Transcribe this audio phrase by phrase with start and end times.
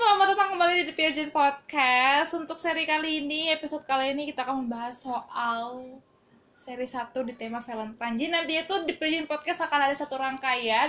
[0.00, 2.32] selamat datang kembali di Virgin Podcast.
[2.32, 5.92] Untuk seri kali ini, episode kali ini kita akan membahas soal
[6.56, 8.16] seri 1 di tema Valentine.
[8.16, 10.88] Jadi nanti itu di Virgin Podcast akan ada satu rangkaian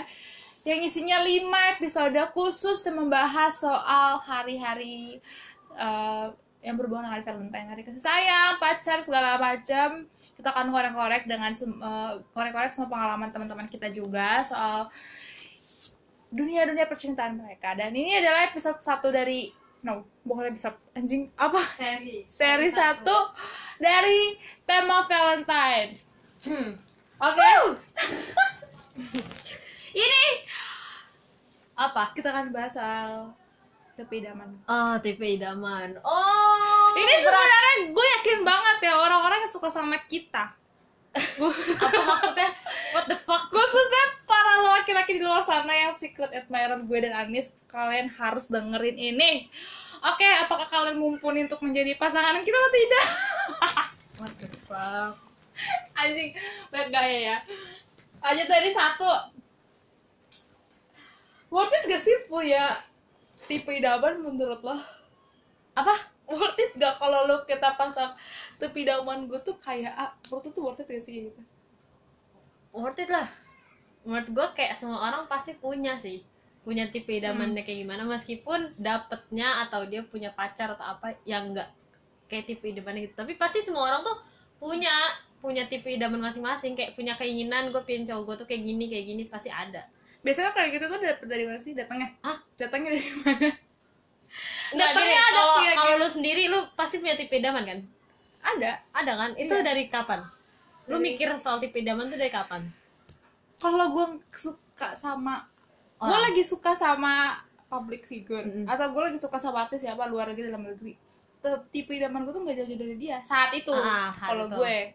[0.64, 1.44] yang isinya 5
[1.76, 5.20] episode khusus yang membahas soal hari-hari
[5.76, 6.28] eh,
[6.64, 10.08] yang berhubungan dengan Valentine, hari kasih sayang, pacar, segala macam.
[10.40, 14.88] Kita akan korek-korek dengan eh, korek-korek semua pengalaman teman-teman kita juga soal
[16.32, 17.76] dunia-dunia percintaan mereka.
[17.76, 19.52] Dan ini adalah episode satu dari
[19.84, 21.62] no, bukan episode anjing apa?
[21.76, 23.36] seri Seri satu
[23.78, 25.92] dari tema Valentine.
[26.48, 26.72] Hmm.
[27.22, 27.52] Oke.
[30.04, 30.24] ini
[31.76, 33.34] apa kita akan bahas soal
[33.98, 34.56] tepi idaman.
[34.70, 40.54] oh tipe idaman oh Ini sebenarnya gue yakin banget ya orang-orang yang suka sama kita.
[41.84, 42.50] apa maksudnya
[42.96, 44.21] what the fuck Khususnya
[44.52, 49.48] para laki-laki di luar sana yang secret admirer gue dan Anis, kalian harus dengerin ini.
[50.04, 53.06] Oke, apakah kalian mumpuni untuk menjadi pasangan kita atau tidak?
[54.20, 55.16] what the fuck
[55.96, 56.34] Anjing,
[56.74, 57.38] banget gaya ya.
[58.20, 59.08] Aja dari satu.
[61.54, 62.80] Worth it gak sih punya
[63.48, 64.76] tipe idaman menurut lo?
[65.72, 65.96] apa
[66.28, 68.16] Worth it gak kalau lo kita pasang
[68.60, 71.42] tipe idaman gue tuh kayak ah, menurut tuh worth it gak sih gitu?
[72.72, 73.28] worth it lah
[74.04, 76.26] menurut gue kayak semua orang pasti punya sih
[76.62, 81.70] punya tipe idamannya kayak gimana meskipun dapetnya atau dia punya pacar atau apa yang enggak
[82.30, 84.18] kayak tipe idamannya gitu tapi pasti semua orang tuh
[84.62, 84.94] punya
[85.42, 89.06] punya tipe idaman masing-masing kayak punya keinginan gue pengen cowok gue tuh kayak gini kayak
[89.10, 89.86] gini pasti ada
[90.22, 92.14] Biasanya kayak gitu tuh dapet dari mana sih datangnya?
[92.22, 92.38] Hah?
[92.54, 93.50] Datangnya dari mana?
[94.72, 97.80] Datangnya gini, ada kalau kalau lu sendiri lu pasti punya tipe idaman kan?
[98.46, 98.72] Ada.
[98.94, 99.30] Ada kan?
[99.34, 99.66] Itu Iya.
[99.66, 100.22] dari kapan?
[100.86, 102.70] Lu Dari- mikir soal tipe idaman tuh dari kapan?
[103.62, 105.46] Kalau gue suka sama,
[105.96, 107.38] gue lagi suka sama
[107.68, 108.66] public figure Mm-mm.
[108.66, 110.96] atau gue lagi suka sama artis siapa luar negeri dalam negeri.
[111.70, 113.72] Tipe idaman gue tuh gak jauh-jauh dari dia saat itu.
[113.72, 114.94] Ah, kalau gue,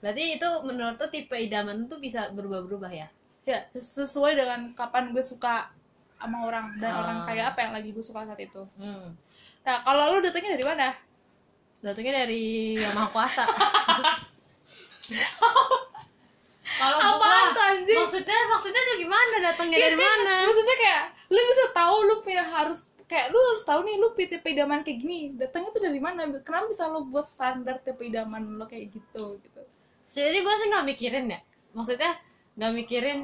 [0.00, 3.06] Berarti itu menurut tuh tipe idaman tuh bisa berubah-berubah ya?
[3.42, 5.68] ya ses- sesuai dengan kapan gue suka
[6.16, 6.98] sama orang dan Ah.
[7.00, 8.60] orang kayak apa yang lagi gue suka saat itu.
[8.76, 9.12] Hmm.
[9.60, 10.92] Nah, kalau lu datangnya dari mana?
[11.80, 13.44] Datangnya dari yang maha kuasa.
[16.80, 17.98] Kalau tuh, anjing?
[18.00, 20.34] maksudnya maksudnya tuh gimana datangnya Iya dari kan, mana?
[20.48, 24.48] Maksudnya kayak lu bisa tahu lu punya harus kayak lu harus tahu nih lu tipe
[24.48, 25.18] idaman kayak gini.
[25.36, 26.20] Datangnya tuh dari mana?
[26.40, 29.62] Kenapa bisa lu buat standar tipe idaman lo kayak gitu gitu.
[30.10, 31.40] Jadi gue sih nggak mikirin ya.
[31.76, 32.12] Maksudnya
[32.58, 33.18] nggak mikirin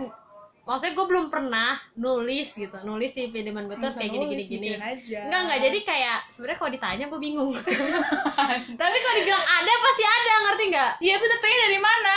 [0.66, 4.68] Maksudnya gue belum pernah nulis gitu, nulis tipe idaman gue terus kayak gini gini gini.
[4.74, 7.54] Enggak enggak jadi kayak sebenarnya kalau ditanya gue bingung.
[8.82, 10.92] Tapi kalau dibilang ada pasti ada, ngerti nggak?
[10.98, 12.16] Iya itu datangnya dari mana?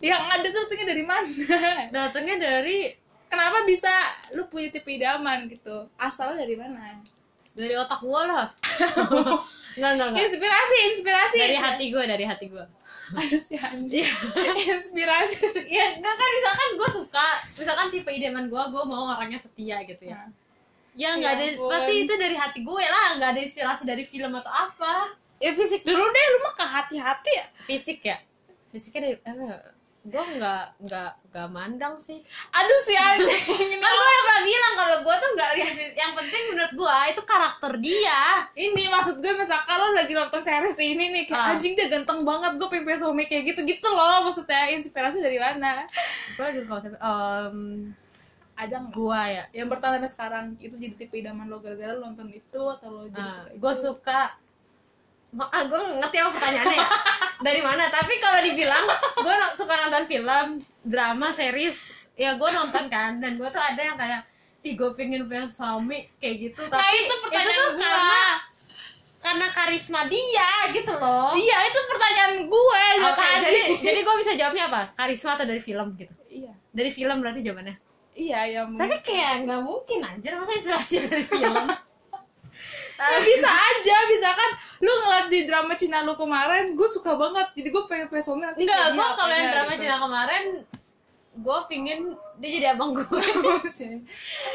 [0.00, 1.28] Yang ada tuh datangnya dari mana?
[1.94, 2.78] Datangnya dari
[3.26, 3.90] Kenapa bisa
[4.38, 5.90] lu punya tipe idaman gitu?
[5.98, 7.02] Asalnya dari mana?
[7.56, 8.52] dari otak gue lah.
[9.76, 10.24] Enggak enggak enggak.
[10.24, 11.36] Inspirasi, inspirasi.
[11.36, 12.64] Dari hati gue, dari hati gue.
[13.12, 14.08] Aduh si anjing.
[14.76, 15.68] inspirasi.
[15.68, 17.28] Ya enggak kan misalkan gue suka,
[17.60, 20.16] misalkan tipe idaman gue, gue mau orangnya setia gitu ya.
[20.96, 21.68] Ya Ya nggak ada, ampun.
[21.68, 25.12] pasti itu dari hati gue lah, nggak ada inspirasi dari film atau apa.
[25.44, 27.46] Ya fisik dulu deh, lu mah ke hati-hati ya.
[27.68, 28.16] Fisik ya,
[28.72, 29.60] fisiknya dari, eh,
[30.06, 32.22] gue nggak nggak nggak mandang sih.
[32.54, 33.26] Aduh si anjing.
[33.82, 37.22] kan gue udah pernah bilang kalau gue tuh nggak lihat yang penting menurut gue itu
[37.26, 38.22] karakter dia.
[38.54, 41.52] Ini maksud gue misalkan lo lagi nonton series ini nih kayak Ah.
[41.58, 43.60] anjing dia ganteng banget gue pengen punya suami kayak gitu.
[43.66, 45.82] Gitu loh maksudnya inspirasi dari mana?
[46.38, 47.58] Gue lagi kalau um,
[48.54, 48.94] ada nggak?
[48.94, 49.44] Gue ya.
[49.52, 53.20] Yang sampai sekarang itu jadi tipe idaman lo gara-gara lo nonton itu atau lo jadi
[53.20, 54.20] Ah, suka gue suka
[55.44, 56.88] ah, gue ngerti apa pertanyaannya ya.
[57.46, 57.84] Dari mana?
[57.92, 58.84] Tapi kalau dibilang
[59.20, 60.46] gue suka nonton film
[60.80, 61.84] drama series
[62.16, 63.20] ya gue nonton kan.
[63.20, 64.24] Dan gue tuh ada yang kayak
[64.66, 66.62] ih gue pengen punya suami kayak gitu.
[66.66, 68.22] Tapi nah itu pertanyaan tuh gue karena
[69.26, 71.34] karena karisma dia gitu loh.
[71.34, 72.82] Iya itu pertanyaan gue
[73.14, 73.42] tadi.
[73.44, 74.82] jadi jadi gue bisa jawabnya apa?
[74.94, 76.14] Karisma atau dari film gitu?
[76.30, 76.52] Iya.
[76.72, 77.76] Dari film berarti jawabannya?
[78.16, 81.68] Iya yang tapi kayak nggak mungkin anjir masa inspirasi dari film
[82.98, 87.52] Ya, bisa aja bisa kan lu ngeliat di drama Cina lu kemarin gue suka banget
[87.52, 89.82] jadi gue pengen punya suami nanti enggak gue kalau yang drama gitu.
[89.82, 90.44] Cina kemarin
[91.36, 92.00] gue pingin
[92.34, 93.04] dia jadi abang gue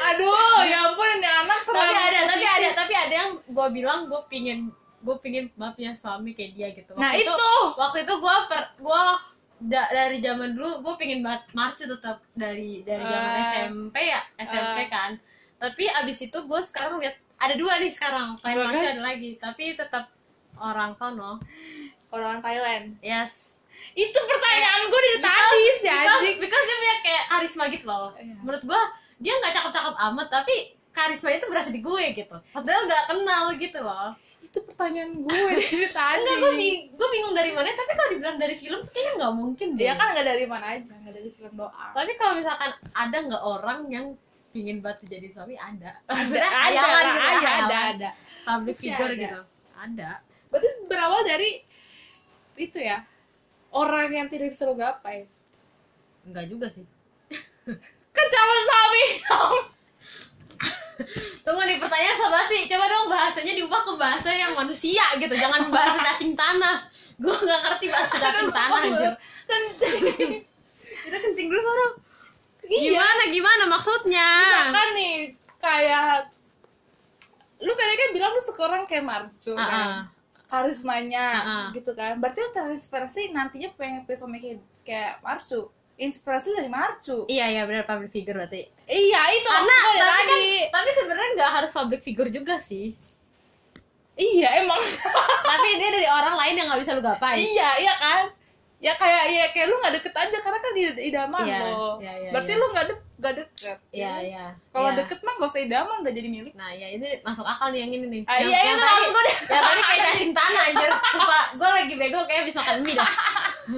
[0.04, 4.20] aduh ya ampun ini anak tapi ada tapi ada tapi ada yang gue bilang gue
[4.26, 7.50] pingin gue pingin banget punya suami kayak dia gitu Nah, Waktu itu.
[7.74, 9.02] waktu itu gue per gue
[9.64, 13.42] dari zaman dulu gue pingin banget marcu tetap dari dari zaman Ah.
[13.48, 14.88] SMP ya SMP Ah.
[14.88, 15.10] kan
[15.56, 18.92] tapi abis itu gue sekarang lihat ada dua nih sekarang selain Dua marcu kan?
[18.92, 20.04] ada lagi tapi tetap
[20.54, 21.42] orang sono.
[22.08, 23.00] Orang Thailand?
[23.00, 23.64] Yes.
[23.90, 26.36] Itu pertanyaan gue dari tadi sih anjing.
[26.38, 28.12] because dia punya kayak karisma gitu loh.
[28.14, 28.36] Iya.
[28.38, 28.80] menurut gua
[29.16, 30.54] dia nggak cakep-cakep amat tapi
[30.90, 32.36] karisma itu berasa di gue gitu.
[32.48, 34.12] Padahal nggak kenal gitu loh.
[34.40, 36.16] Itu pertanyaan gue dari tadi.
[36.16, 39.68] Enggak gue bing- gue bingung dari mana tapi kalau dibilang dari film kayaknya nggak mungkin
[39.72, 39.80] deh.
[39.80, 41.90] dia kan nggak dari mana aja nggak dari film doang.
[41.90, 44.06] Tapi kalau misalkan ada nggak orang yang
[44.52, 45.96] pingin batu jadi suami ada.
[46.06, 48.10] Maksudnya ada hayalan lah, gitu, ada ada ada.
[48.44, 49.22] public figure ada.
[49.24, 49.40] gitu.
[49.72, 50.10] Ada.
[50.52, 51.50] Berarti berawal dari
[52.60, 53.00] itu ya
[53.72, 55.24] orang yang tidak bisa lo gapai.
[56.28, 56.84] Enggak juga sih.
[58.14, 59.04] Kan calon suami.
[61.42, 62.68] Tunggu nih pertanyaan sobat sih.
[62.68, 65.34] Coba dong bahasanya diubah ke bahasa yang manusia gitu.
[65.34, 66.86] Jangan bahasa cacing tanah.
[67.18, 69.12] Gue nggak ngerti bahasa cacing tanah anjir.
[69.48, 70.44] Kencing
[71.02, 71.98] kita kencing dulu
[72.72, 74.28] sono gimana gimana maksudnya?
[74.40, 75.14] Misalkan nih
[75.58, 76.32] kayak
[77.60, 79.86] lu tadi kan bilang lu suka orang kayak Marco Ah, kan?
[79.86, 80.00] Ah.
[80.46, 81.66] karismanya Ah, ah.
[81.70, 82.18] gitu kan?
[82.18, 87.62] Berarti lu terinspirasi nantinya pengen punya suami kayak, kayak Marco inspirasi dari Marco iya iya
[87.62, 88.66] benar public figure berarti.
[88.84, 92.96] Iya itu karena tapi kan tadi tapi sebenarnya nggak harus public figure juga sih.
[94.12, 94.76] Iya emang.
[95.48, 97.38] Tapi dia dari orang lain yang nggak bisa lu gapai.
[97.38, 98.22] Iya iya kan
[98.82, 102.12] ya kayak ya kayak lu nggak deket aja karena kan di idaman Iya, lo iya,
[102.18, 102.58] iya, berarti iya.
[102.58, 104.44] lu nggak de nggak deket iya iya.
[104.74, 104.98] Kalau iya.
[104.98, 106.52] deket mah gak usah idaman udah jadi milik.
[106.58, 108.22] Nah ya ini masuk akal nih yang ini nih.
[108.26, 109.22] Ah, yang, iya, yang itu tadi, gue
[109.54, 110.90] yang tadi kayak cacing tanah anjir.
[110.90, 112.96] Sumpah, gue lagi bego kayak habis makan mie.
[112.98, 113.12] Dah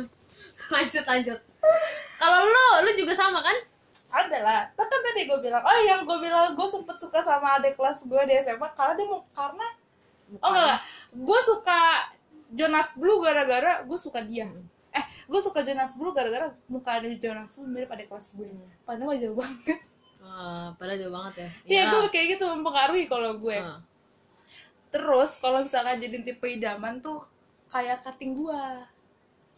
[0.73, 1.39] lanjut lanjut.
[2.17, 3.57] Kalau lu lu juga sama kan?
[4.09, 4.63] Ada lah.
[4.73, 8.09] Tapi kan tadi gue bilang oh yang gue bilang gue sempet suka sama adik kelas
[8.09, 9.67] gue di SMA karena dia mau karena
[10.41, 10.81] oh enggak
[11.13, 11.81] gue suka
[12.57, 14.49] Jonas Blue gara-gara gue suka dia
[14.95, 18.49] eh gue suka Jonas Blue gara-gara muka ada Jonas Blue mirip adik kelas gue
[18.87, 19.81] padahal mah jauh banget
[20.25, 23.61] Wah, padahal jauh banget ya Iya, gue kayak gitu mempengaruhi kalau gue.
[23.61, 23.81] Heeh.
[24.89, 27.21] Terus kalau misalkan jadi tipe idaman tuh
[27.69, 28.89] kayak cutting gua.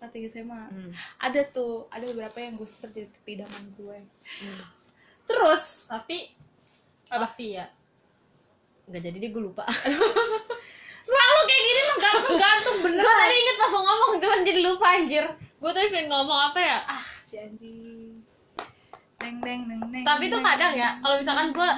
[0.02, 0.66] Cutting SMA.
[0.66, 0.90] Hmm.
[1.22, 3.98] Ada tuh, ada beberapa yang gue suka jadi tipe idaman gue.
[4.42, 4.62] Hmm.
[5.22, 6.34] Terus tapi
[7.14, 7.30] Apa?
[7.30, 7.70] tapi ya
[8.86, 9.66] nggak jadi deh gue lupa
[11.06, 13.00] selalu kayak gini lo gantung-gantung bener.
[13.00, 16.58] gue tadi inget pas mau ngomong cuman jadi lupa anjir gue tadi pengen ngomong apa
[16.58, 18.18] ya ah si anjing.
[19.16, 20.04] Neng neng neng neng.
[20.04, 21.70] tapi tuh kadang ya kalau misalkan gue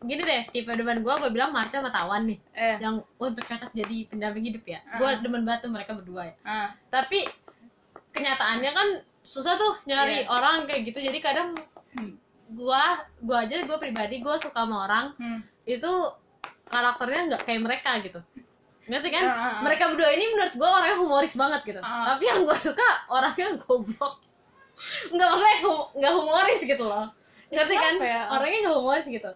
[0.00, 3.70] gini deh tipe demen gue gue bilang Marca sama Tawan nih eh yang untuk cocok
[3.72, 4.96] jadi pendamping hidup ya Ah.
[4.96, 7.26] gue demen banget tuh mereka berdua ya ah tapi
[8.08, 8.88] kenyataannya kan
[9.20, 10.30] susah tuh nyari Iya.
[10.30, 11.50] orang kayak gitu jadi kadang
[11.90, 12.14] Hmm.
[12.50, 15.40] gua gua aja gue pribadi gue suka sama orang hmm.
[15.66, 15.90] itu
[16.64, 18.20] karakternya nggak kayak mereka gitu
[18.88, 19.24] ngerti kan?
[19.24, 19.60] Ah.
[19.60, 21.80] mereka berdua ini menurut gue orangnya humoris banget gitu.
[21.80, 22.04] Ah.
[22.10, 24.14] tapi yang gue suka orangnya goblok.
[25.10, 27.06] Nggak maksudnya hum- nggak humoris gitu loh.
[27.48, 27.94] Ngerti kan?
[27.98, 28.22] ya?
[28.30, 29.30] orangnya nggak humoris gitu.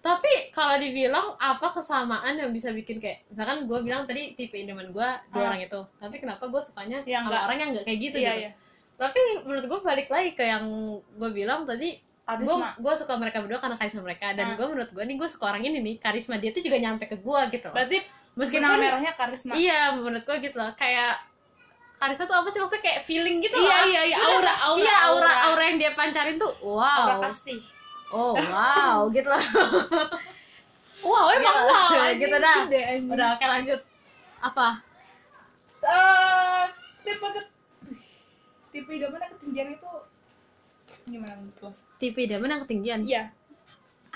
[0.00, 4.86] Tapi kalau dibilang apa kesamaan yang bisa bikin kayak misalkan gue bilang tadi tipe idaman
[4.86, 5.48] gue dua Ah.
[5.48, 5.80] orang itu.
[5.96, 8.40] Tapi kenapa gue sukanya Yang sama nggak- orang yang nggak kayak gitu Iya, gitu?
[8.40, 8.52] iya.
[8.94, 10.64] tapi menurut gue balik lagi ke yang
[11.10, 14.30] gue bilang tadi gue gue suka mereka berdua karena karisma mereka.
[14.32, 14.54] Dan Ah.
[14.54, 15.96] gue menurut gue nih gue suka orang ini nih.
[15.98, 17.74] Karisma dia tuh juga nyampe ke gue gitu loh.
[17.74, 17.98] Berarti
[18.34, 19.52] meskipun benang merahnya karisma.
[19.54, 21.18] iya menurut gue gitu loh kayak
[21.96, 24.16] karisma tuh apa sih maksudnya kayak feeling gitu Iya, loh iya, iya.
[24.18, 25.32] Aura, aura, iya aura aura.
[25.48, 27.60] aura yang dia pancarin tuh wow Aura kasih.
[28.10, 29.42] oh wow gitu loh
[31.00, 31.68] Wow, emang Gitu.
[31.68, 32.08] wow.
[32.22, 32.58] gitu dah
[33.06, 33.80] udah oke lanjut
[34.40, 34.68] apa
[35.84, 36.64] Eh,
[37.04, 37.26] tipe
[38.72, 39.90] tipe idaman ketinggian itu
[41.04, 41.70] gimana menurut lo?
[41.94, 43.22] tipe idaman yang ketinggian Iya.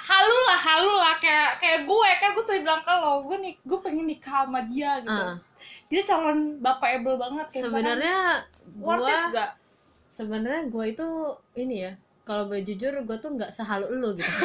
[0.09, 2.09] Halu lah, halu lah kayak kayak gue.
[2.17, 5.13] Kan gue sering bilang ke lo, gue nih gue pengen nikah sama dia gitu.
[5.13, 5.37] Ah.
[5.89, 8.17] Dia calon bapak able banget kayak sebenarnya
[8.65, 9.07] gue
[10.09, 11.09] sebenarnya gue itu
[11.55, 11.93] ini ya
[12.25, 14.29] kalau boleh jujur gue tuh nggak sehalu lu gitu.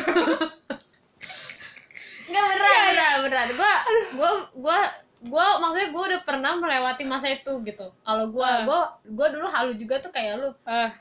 [2.24, 3.72] Nggak beneran beneran beneran gue
[4.15, 4.77] gue gue
[5.24, 7.88] gue maksudnya gue udah pernah melewati masa itu gitu.
[8.03, 8.63] Kalau gue Ah.
[8.63, 8.79] gue
[9.12, 10.50] gue dulu halu juga tuh kayak lu.
[10.63, 10.91] Ah,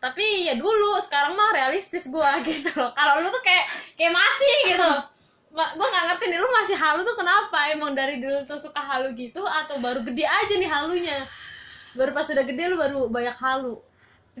[0.00, 2.90] tapi ya dulu sekarang mah realistis gue gitu loh.
[2.96, 4.92] Kalau lu tuh kayak kayak masih gitu.
[5.52, 7.58] Gue nggak ngerti nih lu masih halu tuh kenapa?
[7.68, 11.18] Emang dari dulu tuh suka halu gitu atau baru gede aja nih halunya?
[11.92, 13.76] Baru pas udah gede lu baru banyak halu.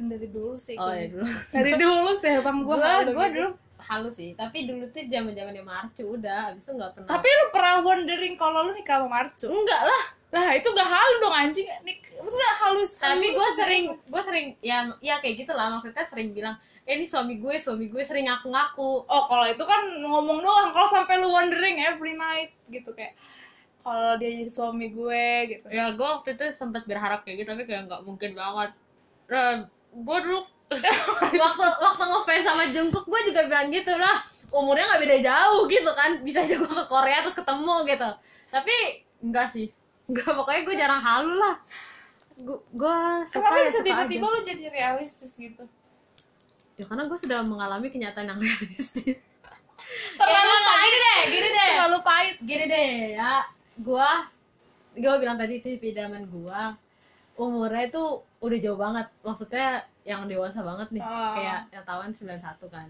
[0.00, 0.80] Dari dulu sih.
[0.80, 1.28] oh ya dulu.
[1.52, 2.76] Dari dulu sih emang gue
[3.12, 3.50] gue dulu
[3.82, 7.44] halu sih tapi dulu tuh zaman zamannya Marcu udah abis itu nggak pernah Tapi lu
[7.52, 9.46] pernah wondering kalau lu nikah sama Marco?
[9.48, 11.66] enggak lah Lah itu gak halu dong anjing.
[11.82, 13.02] Nik, maksudnya halus.
[13.02, 16.54] tapi halus gue sering gue sering ya ya kayak gitu lah maksudnya sering bilang
[16.86, 20.70] eh ini suami gue suami gue sering ngaku-ngaku Oh kalau itu kan ngomong doang.
[20.70, 23.18] Kalau sampai lu wondering every night gitu kayak
[23.80, 25.24] kalau dia jadi suami gue
[25.56, 25.66] gitu.
[25.72, 28.70] ya gue waktu itu sempat berharap kayak gitu tapi kayak nggak mungkin banget
[29.26, 30.40] nah, gue dulu
[31.42, 35.90] waktu waktu ngefans sama Jungkook gue juga bilang gitu lah umurnya nggak beda jauh gitu
[35.94, 36.10] kan.
[36.22, 38.10] Bisa aja gue ke Korea terus ketemu gitu.
[38.50, 38.74] Tapi
[39.22, 39.70] enggak sih.
[40.10, 41.56] Enggak pokoknya gue jarang halu lah.
[42.34, 42.98] Gue gue
[43.30, 45.64] suka Kenapa ya bisa tiba-tiba lu jadi realistis gitu?
[46.80, 49.20] ya karena gue sudah mengalami kenyataan yang realistis.
[50.16, 50.50] Terlalu
[51.80, 53.32] Ya, panjang gini deh ya.
[53.80, 54.24] Gua
[54.96, 56.76] gua bilang tadi tipe idaman gua
[57.40, 58.04] umurnya itu
[58.44, 59.06] udah jauh banget.
[59.24, 61.32] Maksudnya yang dewasa banget nih Oh.
[61.34, 62.88] kayak yang tahun 91 kan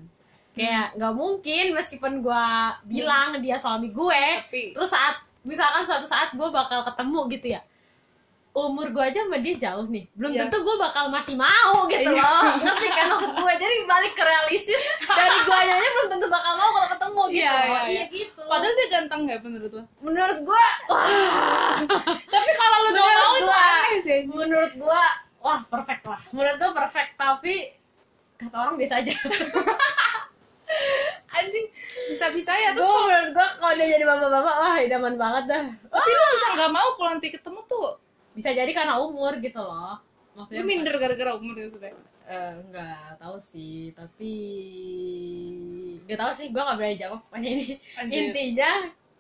[0.50, 2.45] kayak nggak mungkin meskipun gua
[2.83, 7.62] bilang dia suami gue Tapi- terus saat misalkan suatu saat gue bakal ketemu gitu ya
[8.50, 10.40] umur gue aja sama dia jauh nih belum Iya.
[10.45, 12.19] tentu gue bakal masih mau gitu Iya.
[12.19, 16.52] loh ngerti kan maksud gue jadi balik ke realistis dari gue aja belum tentu bakal
[16.57, 17.62] mau kalau ketemu gitu Iya, loh.
[17.62, 19.83] iya, iya gitu Padahal dia ganteng nggak menurut lo?
[20.00, 20.64] menurut gue
[22.26, 24.21] Tapi kalau lu gak mau itu aneh sih.
[24.26, 25.02] menurut gue
[25.40, 26.20] wah perfect lah.
[26.30, 27.54] Menurut gue perfect tapi
[28.37, 29.12] kata orang biasa aja.
[31.30, 31.66] Anjing
[32.11, 35.64] bisa-bisa ya terus kok menurut gue kalau dia jadi bapak-bapak wah idaman banget dah.
[35.87, 37.90] Tapi lu bisa nggak mau kalau nanti ketemu tuh?
[38.30, 39.99] Bisa jadi karena umur gitu loh.
[40.35, 41.90] Lu maksudnya minder gara-gara umur ya sudah
[42.30, 44.32] Eh, nggak tahu sih tapi
[46.06, 47.66] nggak tahu sih gue nggak berani jawab pokoknya ini.
[47.99, 48.18] Anjir.
[48.20, 48.70] intinya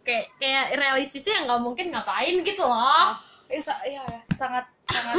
[0.00, 3.14] kayak kayak realistisnya nggak mungkin ngapain gitu loh.
[3.50, 5.14] Eh, sa- iya ya sangat sangat.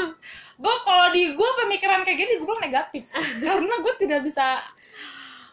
[0.56, 3.10] Gue kalau di gue pemikiran kayak gini gue bilang negatif.
[3.40, 4.62] Karena gue tidak bisa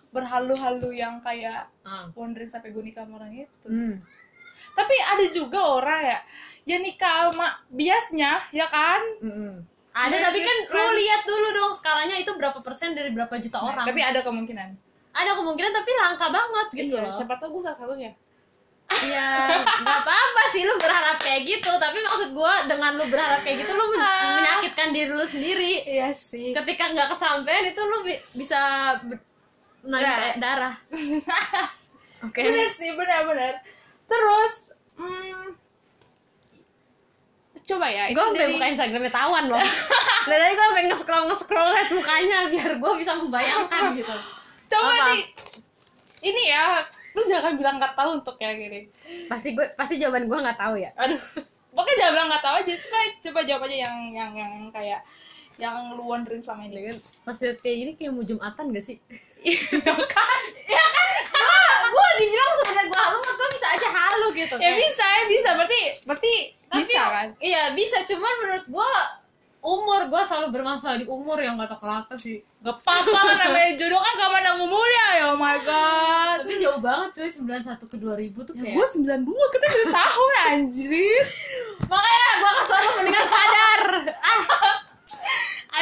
[0.08, 2.08] berhalu-halu yang kayak Ah.
[2.12, 3.66] wondering sampai gue nikah sama orang itu.
[3.66, 3.96] Hmm.
[4.74, 6.18] tapi ada juga orang ya
[6.64, 8.98] ya nikah sama biasnya ya kan?
[9.18, 9.62] Mm-mm.
[9.88, 13.58] ada Married tapi kan lu lihat dulu dong skalanya itu berapa persen dari berapa juta
[13.58, 13.86] orang.
[13.86, 14.68] tapi ada kemungkinan.
[15.10, 17.14] Ada kemungkinan tapi langka banget gitu iya loh.
[17.14, 18.12] siapa tahu gue salah satunya
[18.88, 19.28] Iya,
[19.78, 23.72] nggak apa-apa sih lu berharap kayak gitu, tapi maksud gua dengan lu berharap kayak gitu
[23.72, 24.34] lu men- Ah.
[24.34, 25.84] menyakitkan diri lu sendiri.
[25.84, 28.58] iya sih Ketika nggak kesampaian itu lu bi- bisa
[29.82, 30.34] naik Nah.
[30.38, 30.74] darah.
[32.26, 32.40] Oke.
[32.40, 33.62] bener sih benar-benar
[34.04, 35.54] terus hmm,
[37.62, 39.60] coba ya Gue sampai dari- buka Instagramnya tawan loh.
[40.26, 44.16] Dan tadi gue sampai nge-scroll nge-scroll liat mukanya biar gue bisa membayangkan gitu.
[44.66, 45.04] coba Apa?
[45.08, 45.20] nih
[46.20, 46.66] ini ya
[47.18, 48.80] lu jangan bilang nggak tahu untuk yang gini
[49.26, 50.90] Pasti gue pasti jawaban gue nggak tahu ya.
[50.94, 51.18] aduh
[51.70, 55.00] pokoknya jangan bilang nggak tahu aja coba coba jawab aja yang yang yang kayak
[55.56, 58.96] yang lu wondering selama ini Pas liat kayak gini kayak mau jumatan gak sih?
[59.38, 59.58] Iya
[60.06, 61.10] kan ya kan?
[61.88, 64.54] Gue dibilang sebenarnya gue halu, gue bisa aja halu gitu.
[64.54, 66.32] ya Kayak- bisa ya bisa berarti berarti
[66.64, 68.90] Tapi, bisa kan Iya bisa, cuman menurut gua
[69.58, 72.46] umur gua selalu bermasalah di umur yang gak tau kenapa sih.
[72.62, 76.38] gak apa-apa kan namanya jodoh kan gak mandang umurnya ya oh my god.
[76.46, 77.30] Tapi jauh banget cuy.
[77.30, 78.74] 91 ke 2000 tuh kayak.
[78.78, 81.22] gue 92 kita udah tahun anjir.
[81.90, 83.82] Makanya gua kasih lu mendingan sadar.
[84.22, 84.74] Ah,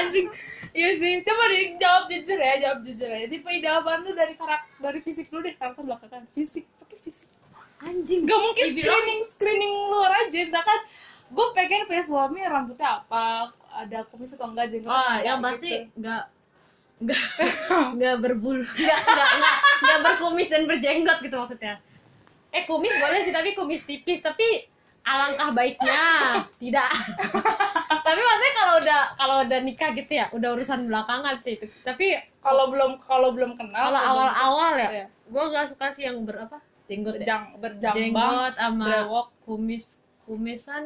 [0.01, 0.27] anjing.
[0.77, 1.13] Iya sih.
[1.25, 3.29] Coba dijawab jujur ya jawab jujur ya.
[3.29, 5.53] Tipe idaman lu dari karakter dari fisik lu deh.
[5.57, 6.25] Karakter belakangan.
[6.33, 7.29] Fisik pakai fisik.
[7.85, 8.25] Anjing.
[8.25, 10.39] gak mungkin screening screening luar aja.
[10.49, 10.81] Misalkan
[11.27, 15.53] gue pengen punya suami rambutnya apa ada kumis atau enggak jenggot Oh, atau yang enggak
[15.53, 15.85] pasti gitu.
[15.97, 16.23] nggak
[16.97, 17.21] nggak
[17.97, 21.75] nggak berbulu nggak nggak nggak nggak berkumis dan berjenggot gitu maksudnya
[22.49, 24.65] eh kumis boleh sih tapi kumis tipis tapi
[25.03, 26.03] alangkah baiknya
[26.57, 26.89] tidak
[28.07, 32.11] tapi maksudnya kalau udah kalau udah nikah gitu ya udah urusan belakangan sih itu tapi
[32.41, 35.07] kalau belum kalau belum kenal kalau belum- awal-awal ya Iya.
[35.07, 37.19] gue gak suka sih yang ber apa jenggot ya?
[37.21, 39.85] berjang berjambang jenggot sama brewok kumis
[40.27, 40.83] kumisan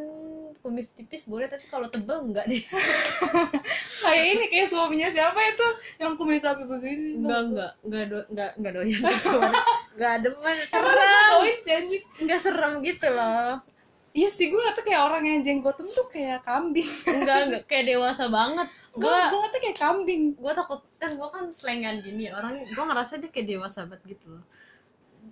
[0.60, 2.60] kumis tipis boleh tapi kalau tebel enggak deh.
[4.04, 5.68] Kayak ini kayak suaminya siapa itu
[6.00, 7.20] yang kumis sampai begini?
[7.20, 9.02] Enggak enggak enggak do, enggak enggak doyan.
[10.00, 10.96] Enggak demen serem.
[12.24, 13.60] enggak serem gitu loh.
[14.10, 16.88] Iya sih, gue tuh kayak orang yang jenggotan tuh kayak kambing.
[17.20, 18.68] enggak enggak kayak dewasa banget.
[18.96, 20.22] Gue gue gue tuh kayak kambing.
[20.32, 24.16] gue takut kan gue kan selengan gini ya orang gue ngerasa dia kayak dewasa banget
[24.16, 24.44] gitu loh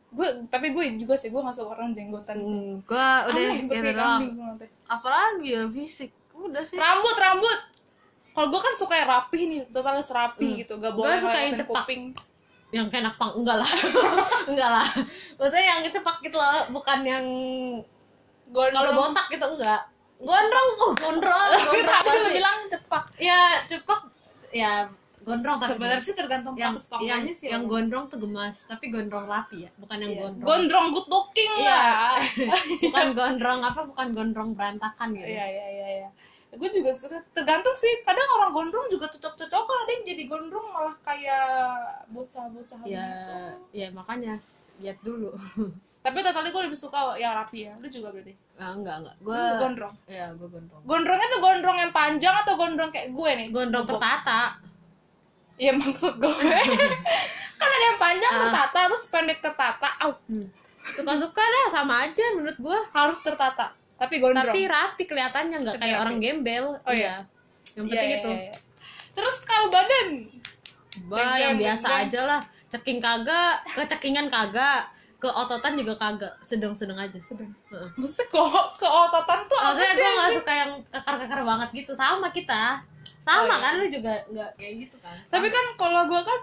[0.08, 2.48] Gue tapi gue juga sih gue nggak suka orang jenggotan sih.
[2.48, 4.22] hmm, gue udah Aneh, gue gitu doang
[4.86, 7.58] apalagi ya fisik udah sih Rambut rambut.
[8.30, 10.58] Kalau gue kan suka yang rapih nih, total serapi Hmm.
[10.58, 11.82] gitu, gak boleh suka yang cepak.
[11.82, 12.02] kuping.
[12.68, 13.70] yang kayak nakpang enggak lah
[14.50, 14.84] enggak lah
[15.34, 17.24] maksudnya yang cepak gitu loh bukan yang
[18.52, 19.80] kalau botak gitu enggak
[20.18, 23.04] gondrong oh gondrong gondrong Tadi bilang cepak.
[23.16, 24.00] ya cepak
[24.50, 24.84] ya
[25.28, 27.46] gondrong tapi Sebenarnya sih tergantung yang yang, sih.
[27.46, 27.70] yang Om.
[27.70, 30.20] gondrong tuh gemas tapi gondrong rapi ya bukan yang Iya.
[30.24, 31.68] gondrong Gondrong good looking Iya.
[31.76, 32.16] lah.
[32.88, 36.10] bukan gondrong apa bukan gondrong berantakan gitu Iya iya iya iya.
[36.48, 37.92] Gue juga suka tergantung sih.
[38.02, 39.76] Kadang orang gondrong juga cocok-cocokan.
[39.78, 41.44] Ada yang jadi gondrong malah kayak
[42.08, 43.36] bocah-bocah ya gitu.
[43.76, 44.40] ya makanya
[44.78, 45.36] lihat dulu
[45.98, 47.76] Tapi totally gue lebih suka yang rapi ya.
[47.76, 48.32] Lu juga berarti.
[48.56, 49.94] ah, enggak enggak gue gondrong.
[50.08, 53.48] ya gue gondrong Gondrongnya tuh gondrong yang panjang atau gondrong kayak gue nih?
[53.52, 54.56] gondrong tertata
[55.58, 56.30] Iya maksud gue.
[57.60, 58.40] kan ada yang panjang Ah.
[58.44, 59.88] tertata terus pendek tertata.
[59.98, 60.46] Au, hmm.
[60.88, 63.74] suka-suka dah sama aja menurut gue harus tertata.
[63.94, 64.46] Tapi gondrong.
[64.46, 66.02] tapi rapi kelihatannya nggak kayak rapi.
[66.06, 67.26] orang gembel Oh, iya.
[67.74, 68.54] yang Iya, penting iya, itu iya, iya.
[69.10, 70.06] Terus kalau badan
[71.00, 74.86] bah yang biasa aja lah ceking kagak kecekingan kagak
[75.16, 77.90] keototan juga kagak sedang-sedang aja sedang Heeh.
[77.94, 78.46] maksudnya kok
[78.76, 82.82] keototan tuh apa Maksudnya gue gak suka yang kekar-kekar banget gitu sama kita
[83.28, 83.56] sama Oh, iya.
[83.60, 83.72] kan?
[83.76, 85.16] lu juga nggak kayak gitu kan?
[85.28, 86.38] Tapi kan kalau gue kan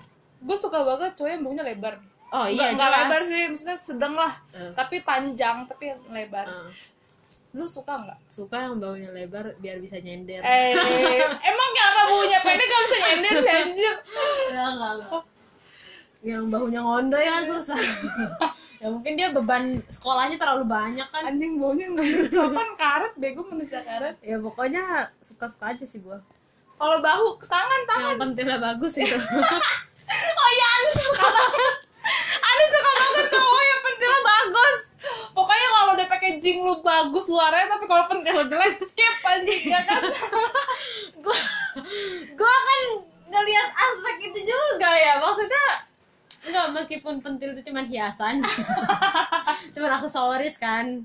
[0.45, 1.95] gue suka banget cowok yang baunya lebar.
[2.29, 4.33] Oh iya nggak lebar sih maksudnya sedang lah.
[4.53, 6.45] Eh, tapi panjang tapi lebar.
[6.45, 6.69] Eh.
[7.55, 8.19] lu suka nggak?
[8.27, 10.43] Suka yang baunya lebar biar bisa nyender.
[10.43, 10.75] Eh
[11.49, 12.37] emang kenapa baunya?
[12.43, 13.95] Pendek gak bisa nyender anjir.
[14.51, 15.23] Enggak, enggak, enggak.
[16.19, 17.79] Yang bahunya ngondo ya susah.
[18.83, 21.23] ya mungkin dia beban sekolahnya terlalu banyak kan.
[21.31, 24.19] anjing baunya nggak kapan karet bego manusia karet.
[24.19, 24.83] Ya pokoknya
[25.23, 26.19] suka-suka aja sih gua.
[26.75, 29.17] Kalau bahu tangan tangan Yang pentilnya bagus itu.
[30.39, 31.75] oh iya Anis suka banget
[32.39, 34.77] Anis suka banget cowok yang pentilnya bagus
[35.36, 39.82] pokoknya kalau udah packaging lu bagus luarnya tapi kalau pentil lu jelek skip anjing ya
[39.84, 40.03] kan
[41.24, 41.39] gua
[42.38, 42.82] gua kan
[43.36, 45.20] ngelihat aspek itu juga ya.
[45.20, 45.65] Maksudnya
[46.46, 48.39] enggak meskipun pentil itu cuma hiasan.
[49.75, 51.03] cuma aksesoris kan.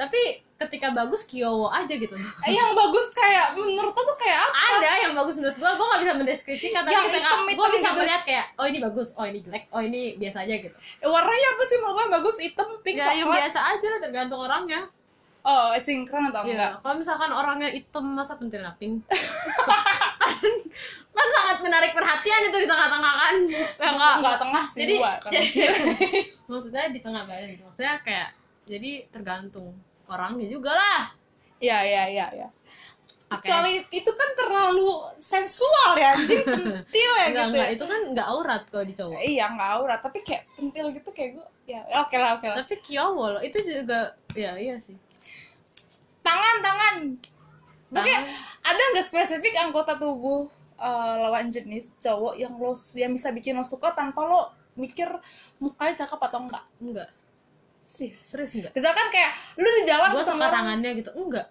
[0.00, 2.16] Tapi ketika bagus kiowo aja gitu.
[2.16, 4.80] Eh, yang bagus kayak menurut tuh kayak apa?
[4.80, 5.76] Ada yang bagus menurut gua.
[5.76, 7.98] Gua nggak bisa mendeskripsikan tapi Yang ketika gua bisa gitu.
[8.00, 10.76] melihat kayak oh ini bagus oh ini jelek oh ini biasa aja gitu.
[11.04, 11.76] Eh, warnanya apa sih?
[11.84, 13.38] Menurut bagus hitam pink ya yang coklat?
[13.44, 14.80] biasa aja lah tergantung orangnya.
[15.40, 16.72] Oh sinkron atau ya enggak?
[16.84, 19.04] kalau misalkan orangnya hitam masa pentilnya pink?
[21.16, 23.36] Kan sangat menarik perhatian itu di tengah-tengah kan?
[23.52, 24.36] Ya enggak enggak.
[24.40, 25.48] tengah sih jadi, gua jadi
[26.50, 27.64] maksudnya di tengah badan gitu.
[27.68, 28.28] Maksudnya kayak
[28.64, 29.76] jadi tergantung
[30.10, 31.14] orangnya juga lah
[31.60, 32.48] Iya iya iya iya.
[33.30, 33.46] Oke.
[33.46, 34.90] Kecuali itu kan terlalu
[35.20, 37.46] sensual ya anjing pentil ya enggak gitu.
[37.54, 37.74] enggak ya.
[37.76, 41.30] itu kan enggak aurat kalau di cowok Iya nggak aurat tapi kayak pentil gitu kayak
[41.38, 42.56] gue ya oke lah oke lah.
[42.58, 44.98] tapi kiowo loh itu juga ya iya sih
[46.26, 46.94] Tangan tangan.
[47.94, 48.22] Tangan.
[48.66, 53.62] ada nggak spesifik anggota tubuh eh, lawan jenis cowok yang lo yang bisa bikin lo
[53.62, 55.06] suka tanpa lo mikir
[55.62, 56.64] mukanya cakep atau enggak?
[56.82, 57.08] enggak
[58.00, 58.18] Serius.
[58.32, 59.30] serius enggak Misalkan kayak
[59.60, 61.10] lu di jalan gue suka tangannya gitu.
[61.12, 61.48] Enggak.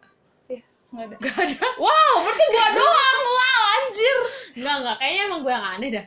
[0.50, 1.16] Iya, nggak ada.
[1.22, 1.58] enggak ada.
[1.86, 3.20] Wow, berarti gua doang.
[3.30, 4.18] Wow, anjir.
[4.58, 6.06] enggak enggak kayaknya emang gue yang aneh dah.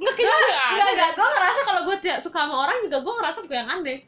[0.00, 0.72] Enggak kayaknya nggak ada.
[0.72, 3.70] enggak enggak gue ngerasa kalau gue tidak suka sama orang juga gue ngerasa gue yang
[3.70, 3.98] aneh.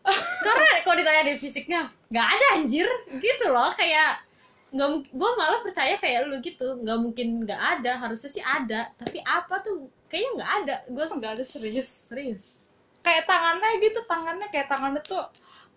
[0.46, 2.88] Karena kalau ditanya dari fisiknya nggak ada anjir.
[3.20, 4.24] Gitu loh kayak
[4.70, 6.80] nggak gue malah percaya kayak lu gitu.
[6.80, 8.88] Nggak mungkin nggak ada harusnya sih ada.
[8.96, 9.92] Tapi apa tuh?
[10.08, 10.74] Kayaknya nggak ada.
[10.88, 11.44] Gue Gue nggak ada?
[11.44, 12.08] Serius.
[12.08, 12.59] serius
[13.00, 15.24] kayak tangannya gitu tangannya kayak tangannya tuh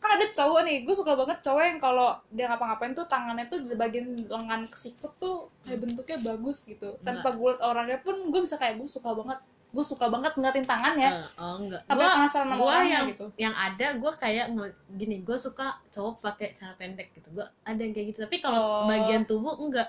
[0.04, 3.64] kan ada cowok nih gue suka banget cowok yang kalau dia ngapa-ngapain tuh tangannya tuh
[3.64, 7.00] di bagian lengan ke sikut tuh kayak bentuknya bagus gitu.
[7.00, 9.40] Tanpa gue liat orangnya pun gue bisa kayak gue suka banget
[9.74, 11.10] gue suka banget ngeliatin tangannya.
[11.24, 11.82] Eh, oh enggak.
[11.88, 13.26] Gue penasaran sama gue orangnya yang gitu?
[13.40, 14.46] yang ada gue kayak
[14.92, 17.40] gini gue suka cowok pakai celana pendek gitu.
[17.40, 18.20] Gue ada yang kayak gitu.
[18.28, 18.92] Tapi kalau Oh.
[18.92, 19.88] bagian tubuh enggak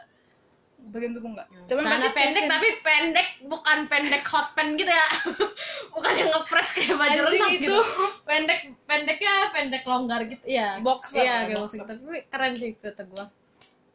[0.92, 2.52] bagian tubuh enggak coba celana berarti pendek fashion.
[2.52, 5.06] tapi pendek bukan pendek hot pen gitu ya.
[5.94, 7.62] Bukan yang ngepres kayak baju renang itu.
[7.70, 7.76] gitu.
[8.26, 10.42] Pendek pendeknya pendek longgar gitu.
[10.42, 11.22] Ya Boxer.
[11.22, 11.78] Iya ya, kayak boxer.
[11.78, 11.94] boxer.
[11.94, 13.24] Tapi keren sih kata gue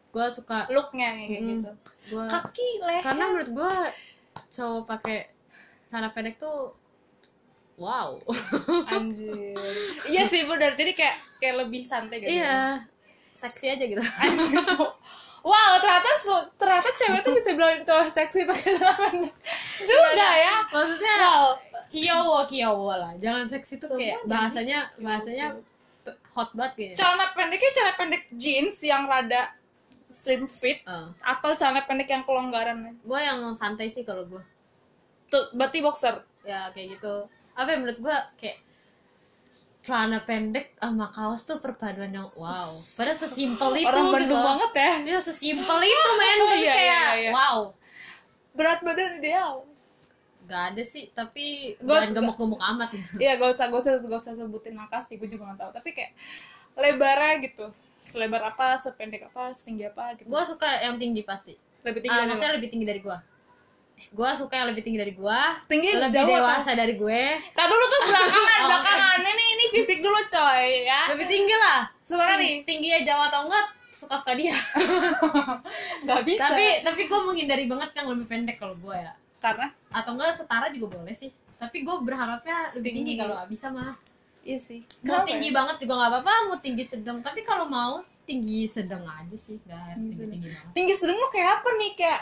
[0.10, 1.50] gue suka looknya kayak Mm-mm.
[1.60, 1.72] gitu.
[2.16, 3.04] Gue kaki leher.
[3.04, 3.74] Karena menurut gue
[4.56, 5.18] cowok pakai
[5.92, 6.74] celana pendek tuh
[7.76, 8.16] wow.
[8.96, 9.60] Anjir.
[10.08, 10.24] Iya.
[10.26, 12.40] Sih benar jadi kayak kayak lebih santai gitu.
[12.40, 12.80] Iya.
[13.36, 14.04] Seksi aja gitu
[15.44, 16.10] wow ternyata
[16.60, 19.34] ternyata cewek tuh bisa bilang cowok seksi pakai celana pendek.
[19.80, 20.56] Juga ya?
[20.68, 21.48] maksudnya wow.
[21.88, 23.14] kiowo kiowo lah.
[23.18, 25.56] Jangan seksi tuh kayak bahasanya bahasanya
[26.36, 26.96] hot banget kayaknya.
[26.98, 29.56] Celana pendeknya celana pendek jeans yang rada
[30.10, 32.98] slim fit Eh, atau celana pendek yang kelonggaran?
[33.06, 34.42] Gue yang santai sih kalau gue
[35.30, 36.26] tuh berarti boxer?
[36.44, 37.30] Ya kayak gitu.
[37.54, 38.58] Apa ya menurut gue kayak
[39.90, 42.70] celana pendek sama kaos tuh perpaduan yang wow.
[42.98, 44.38] Padahal sesimpel itu orang gitu.
[44.38, 44.92] banget ya.
[45.08, 46.38] Iya sesimpel itu men.
[46.46, 47.32] Jadi Iya, kayak iya, iya.
[47.32, 47.60] wow.
[48.52, 49.66] Berat badan ideal.
[50.46, 52.90] Gak ada sih tapi suka- gemuk-gemuk amat.
[52.92, 55.72] Gitu Iya gak usah gak usah gak usah sebutin angka sih gue juga gak tahu.
[55.74, 56.12] Tapi kayak
[56.76, 57.66] lebarnya gitu
[58.00, 60.26] selebar apa sependek apa setinggi apa gitu.
[60.26, 61.54] Gue suka yang tinggi pasti.
[61.80, 62.58] Lebih tinggi Ah, dari maksudnya lo.
[62.58, 63.18] lebih tinggi dari gue
[64.00, 67.24] gue suka yang lebih tinggi dari gue tinggi lebih jauh dewasa dari gue.
[67.52, 71.02] Tadi dulu tuh belakangan Oh, belakangannya nih ini fisik dulu coy ya.
[71.12, 71.80] Lebih tinggi lah.
[72.04, 72.54] Sebenarnya nih.
[72.68, 74.56] tingginya jauh atau enggak suka-suka dia.
[76.08, 76.42] Nggak bisa.
[76.50, 79.14] Tapi tapi gue menghindari banget yang lebih pendek kalau gue ya.
[79.40, 79.68] Karena?
[79.92, 81.32] Atau enggak setara juga boleh sih.
[81.60, 83.22] Tapi gue berharapnya lebih tinggi, Tinggi.
[83.24, 83.96] kalau bisa mah
[84.40, 84.80] iya sih.
[85.04, 85.56] Mau tinggi ya?
[85.60, 87.20] banget juga nggak apa-apa mau tinggi sedang.
[87.20, 89.60] Tapi kalau mau tinggi sedang aja sih.
[89.68, 90.74] Nggak harus Tinggi tinggi tinggi banget.
[90.76, 91.92] Tinggi sedang lo kayak apa nih?
[92.00, 92.22] Kayak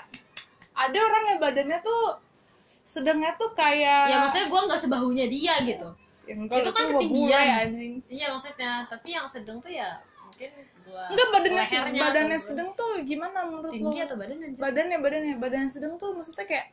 [0.77, 2.21] ada orang yang badannya tuh
[2.67, 5.89] sedangnya tuh kayak ya maksudnya gue nggak sebahunya dia gitu.
[6.27, 7.15] Ya, enggak, itu kan ketinggian.
[7.31, 7.93] bule, anjing.
[8.11, 8.71] Iya maksudnya.
[8.91, 9.95] Tapi yang sedang tuh ya
[10.27, 14.05] mungkin gue enggak badannya lehernya badannya sedang tuh gimana menurut tinggi lo?
[14.05, 16.67] atau badan badannya badannya badan sedang tuh maksudnya kayak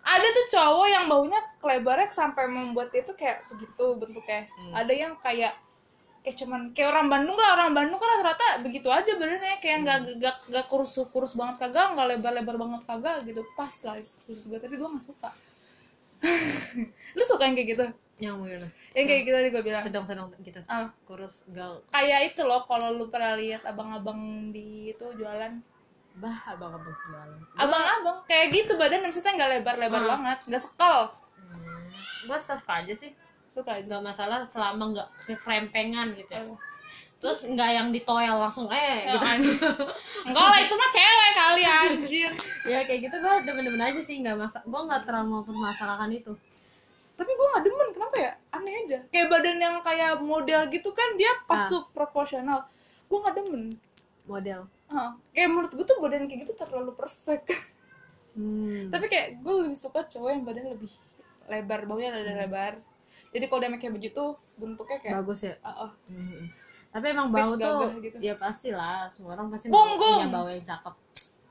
[0.00, 4.48] ada tuh cowok yang baunya lebarnya sampai membuat dia tuh kayak begitu bentuknya.
[4.48, 4.72] Hmm.
[4.72, 5.52] ada yang kayak
[6.20, 9.98] kayak cuman kayak orang Bandung lah orang Bandung kan rata-rata begitu aja badannya kayak nggak
[10.20, 13.40] nggak nggak kurus kurus banget kagak nggak lebar-lebar banget kagak gitu.
[13.56, 15.30] Pas lah menurut gue tapi gue nggak suka.
[17.16, 17.86] Lu suka yang kayak gitu?
[18.20, 19.82] Yang mana yang kayak gitu tadi gue bilang.
[19.86, 20.60] Sedang-sedang gitu.
[20.68, 25.56] Ah, kurus gal kayak itu loh kalau lu pernah lihat abang-abang di itu jualan.
[26.20, 27.38] Bah abang abang jualan.
[27.56, 30.08] Abang-abang kayak gitu badan maksudnya nggak lebar-lebar Ah.
[30.18, 30.98] banget nggak sekal
[31.38, 33.14] hmm, gue suka aja sih
[33.50, 36.32] suka itu nggak masalah selama nggak kekrempengan gitu.
[36.32, 36.46] Ya.
[36.46, 36.58] Oh.
[37.20, 39.20] terus nggak yang ditoel langsung eh gitu.
[40.26, 42.30] enggak lah itu mah cewek kali anjir.
[42.64, 46.32] Ya kayak gitu gue demen-demen aja sih nggak masa gue nggak terlalu mempermasalahkan itu.
[47.20, 48.32] Tapi gue nggak demen kenapa ya?
[48.50, 48.98] Aneh aja.
[49.12, 51.68] Kayak badan yang kayak model gitu kan dia pas Ah.
[51.68, 52.64] tuh proporsional.
[53.04, 53.76] Gue nggak demen.
[54.24, 54.64] Model.
[54.88, 57.52] Ah, kayak menurut gue tuh badan kayak gitu terlalu perfect.
[58.30, 58.86] Hmm.
[58.94, 60.86] tapi kayak gue lebih suka cowok yang badan lebih
[61.50, 62.78] lebar baunya ada lebar
[63.30, 65.54] jadi kalau dia pakai baju tuh bentuknya kayak bagus ya?
[65.62, 65.90] Ah, ah.
[66.10, 66.48] Hmm.
[66.90, 68.16] tapi emang Fit bau tuh gitu.
[68.18, 70.26] ya pastilah semua orang pasti Punggung.
[70.26, 70.94] punya bau yang cakep.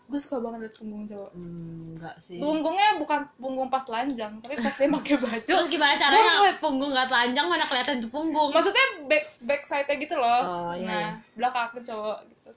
[0.10, 1.32] Gue suka banget liat punggung cowok.
[1.38, 2.42] Hmm, enggak sih.
[2.42, 5.48] Punggungnya bukan punggung pas telanjang tapi pas dia pakai baju.
[5.56, 8.52] Terus gimana caranya punggung nggak telanjang mana kelihatan tuh punggung?
[8.52, 10.42] Maksudnya back back side nya gitu loh.
[10.44, 11.10] Oh, iya, nah iya.
[11.40, 12.52] belakang aku cowok gitu.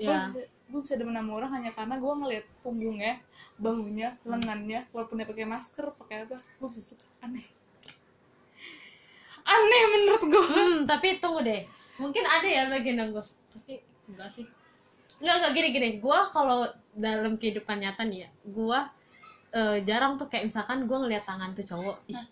[0.00, 0.32] Ya
[0.72, 3.20] gue bisa demen sama orang hanya karena gue ngeliat punggungnya
[3.60, 7.04] bahunya lengannya walaupun dia pakai masker pakai apa gue bisa suka.
[7.20, 7.44] Aneh
[9.42, 11.62] aneh menurut gue hmm, tapi tunggu deh.
[11.98, 14.46] Mungkin ada ya bagian yang tapi enggak sih.
[15.22, 15.88] Enggak enggak gini gini.
[15.98, 18.78] Gue kalau dalam kehidupan nyata nih ya gue
[19.52, 21.98] eh, jarang tuh kayak misalkan gue ngeliat tangan tuh cowok.
[22.10, 22.22] Ih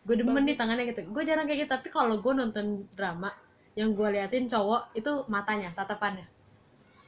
[0.00, 1.00] gue demen nih tangannya gitu.
[1.12, 3.30] Gue jarang kayak gitu tapi kalau gue nonton drama
[3.78, 6.26] yang gue liatin cowok itu matanya tatapannya.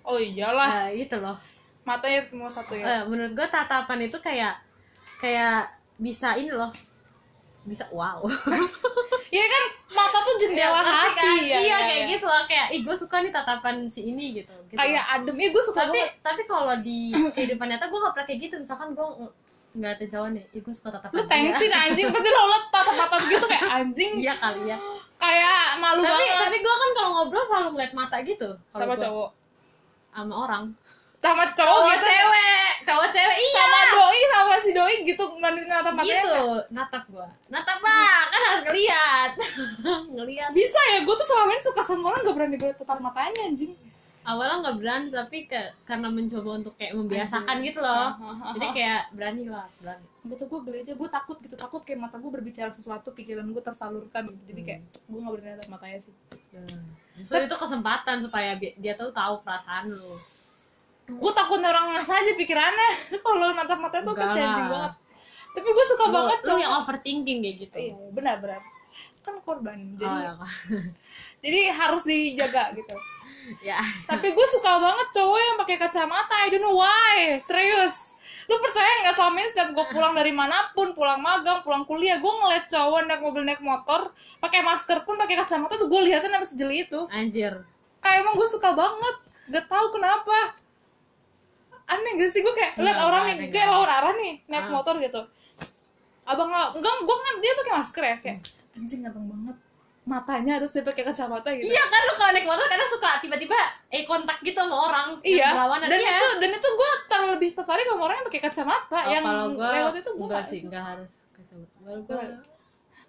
[0.07, 0.91] Oh iyalah.
[0.91, 1.39] Eh, gitu loh.
[1.83, 2.85] Matanya cuma satu ya?
[2.87, 4.55] Eh, menurut gue tatapan itu kayak
[5.19, 6.71] kayak bisa ini loh
[7.65, 8.23] bisa wow.
[9.33, 9.65] Iya kan
[9.97, 11.25] mata tuh jendela Ngerti hati kan?
[11.41, 12.11] ya iya ya, kayak ya.
[12.13, 14.77] gitu lah kayak ih gue suka nih tatapan si ini gitu, gitu.
[14.77, 16.21] kayak adem iya gue suka tapi banget.
[16.21, 16.99] tapi kalau di
[17.33, 18.55] kehidupan nyata gue gak pernah kayak gitu.
[18.61, 19.07] Misalkan gue
[19.73, 22.07] ngeliatin cowok nih ih gue suka tatapan lu tensin anjing.
[22.13, 24.13] Pasti lo liat tatap-tatap gitu kayak anjing.
[24.21, 24.77] Iya kali ya.
[25.17, 26.37] Kayak malu tapi banget.
[26.45, 29.31] tapi gue kan kalau ngobrol selalu ngeliat mata gitu sama gua- cowok.
[30.13, 30.65] sama orang
[31.23, 32.07] sama cowok cowok gitu.
[32.11, 32.71] cewek.
[32.83, 33.63] Cowok cewek iya.
[33.63, 36.43] Sama doi sama si doi gitu mandiri tatap matanya gitu.
[36.75, 39.31] natap gue natap lah kan harus ngeliat.
[40.19, 40.51] Ngeliat.
[40.51, 43.73] Bisa ya gue tuh selama ini suka sama orang gak berani berani tatap matanya anjing.
[44.23, 48.19] Awalnya nggak berani tapi ke, karena mencoba untuk kayak membiasakan gitu loh.
[48.55, 50.07] Jadi kayak berani lah berani.
[50.27, 50.95] Gue tuh gue geli aja.
[50.99, 54.43] Gue takut gitu takut kayak mata gue berbicara sesuatu pikiran gue tersalurkan gitu.
[54.55, 56.15] Jadi kayak gue gak berani tatap matanya sih.
[57.23, 60.42] So itu kesempatan supaya dia tuh tahu perasaan lu
[61.09, 62.91] gue takut orang ngasah aja pikirannya.
[63.25, 64.71] Kalau natap matanya tuh pasti anjing lah.
[64.71, 64.93] banget.
[65.53, 67.77] Tapi gue suka lu, banget cowok yang overthinking kayak gitu.
[67.77, 68.61] Iya benar benar.
[69.21, 69.79] Kan korban.
[69.99, 70.53] Jadi oh, ya, Kak.
[71.45, 72.97] jadi harus dijaga gitu.
[73.61, 73.83] Ya.
[74.07, 76.35] Tapi gue suka banget cowok yang pakai kacamata.
[76.47, 77.37] I don't know why.
[77.43, 78.17] Serius.
[78.51, 82.19] Lu percaya nggak selama ini setiap gue pulang dari mana pun pulang magang pulang kuliah
[82.19, 84.11] gue ngeliat cowok naik mobil naik motor
[84.43, 87.07] pakai masker pun pakai kacamata tuh gue liatin apa sejeli itu.
[87.13, 87.63] Anjir.
[88.03, 89.17] Kayak emang gue suka banget.
[89.53, 90.62] Gak tahu kenapa
[91.93, 92.41] aneh gak sih?
[92.41, 94.71] Gue kayak liat Enggak, orang nih kayak lawan arah nih naik Ah.
[94.71, 95.21] motor gitu.
[96.23, 98.39] Abang nggak enggak gue kan dia pakai masker ya kayak
[98.73, 99.57] anjing ganteng banget.
[100.03, 101.63] Matanya terus dia pakai kacamata gitu.
[101.65, 103.55] Iya kan lu kalau naik motor kadang suka tiba-tiba
[103.89, 106.13] eh kontak gitu sama orang iya berlawanan dan iya.
[106.13, 109.69] itu dan itu gue terlebih tertarik sama orang yang pakai kacamata Oh, yang kalau gua
[109.71, 112.03] lewat itu gue enggak sih enggak harus kacamata.
[112.03, 112.43] Gua-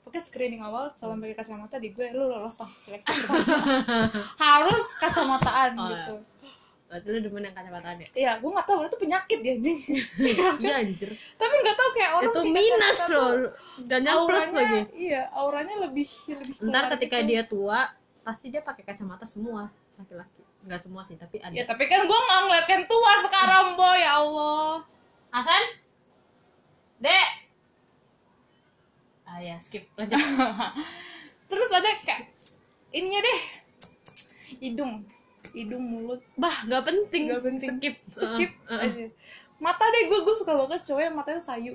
[0.04, 3.10] pakai screening awal calon pakai kacamata di gue lu lolos lah seleksi
[4.44, 6.16] harus kacamataan Oh, gitu
[6.94, 9.80] berarti lu demen yang kacamataan ya iya gue nggak tahu itu penyakit ya anjing.
[10.62, 11.10] Iya anjir.
[11.42, 13.18] Tapi nggak tahu kayak orang itu minus loh.
[13.18, 13.38] tuh.
[13.90, 14.80] Jangan plus lagi.
[14.94, 17.30] iya auranya lebih lebih ntar ketika gitu.
[17.34, 17.90] dia tua
[18.22, 20.46] pasti dia pakai kacamata semua laki-laki.
[20.70, 21.50] Nggak semua sih tapi ada.
[21.50, 24.86] Ya tapi kan gue nggak ngeliat yang tua sekarang boy ya Allah.
[25.34, 25.64] Hasan?
[27.02, 27.30] Dek?
[29.26, 29.90] Ah ya skip.
[29.98, 30.22] Lanjut.
[31.50, 32.30] Terus ada kayak
[32.94, 33.40] ininya deh.
[34.62, 35.10] Hidung
[35.54, 36.20] hidung mulut.
[36.36, 37.24] Bah nggak penting.
[37.30, 37.70] Nggak penting.
[37.78, 37.96] skip.
[38.10, 38.86] Skip Uh, uh, uh.
[38.90, 39.06] aja.
[39.62, 41.74] Mata deh gue gue suka banget cowok yang matanya sayu.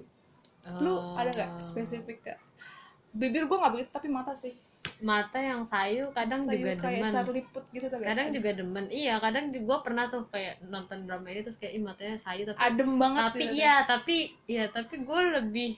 [0.83, 1.17] Lu Oh.
[1.17, 2.39] ada nggak spesifik gak
[3.09, 4.53] bibir gue nggak begitu tapi mata sih.
[4.99, 7.11] Mata yang sayu kadang sayu juga kayak demen.
[7.15, 8.85] Charlie Put gitu tuh kadang juga demen.
[8.91, 12.59] Iya kadang gue pernah tuh kayak nonton drama ini terus kayak ih matanya sayu tapi
[12.59, 13.55] adem banget tapi gitu.
[13.63, 14.17] iya tapi
[14.51, 15.71] iya tapi gue lebih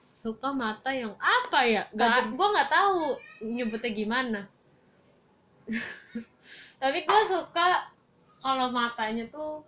[0.00, 1.82] suka mata yang apa ya?
[1.92, 2.98] Gak gue nggak tahu
[3.44, 4.40] nyebutnya gimana
[6.76, 7.88] tapi gue suka
[8.38, 9.64] kalau matanya tuh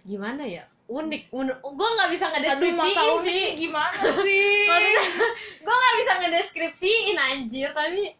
[0.00, 0.64] gimana ya?
[0.84, 1.28] Unik.
[1.30, 3.44] Menurut gue nggak bisa ngedeskripsiin unik sih.
[3.58, 4.64] gimana sih?
[5.60, 7.68] gue nggak bisa ngedeskripsiin anjir.
[7.70, 8.16] Tapi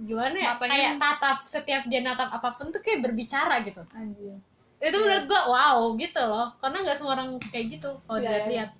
[0.00, 0.50] gimana ya?
[0.54, 3.84] Matanya- kayak tatap setiap dia natap apa pun tuh kayak berbicara gitu.
[3.90, 4.40] Anjir.
[4.80, 6.48] itu menurut gue wow gitu loh.
[6.58, 8.70] Karena nggak semua orang kayak gitu kalau Iya, dilihat-lihat.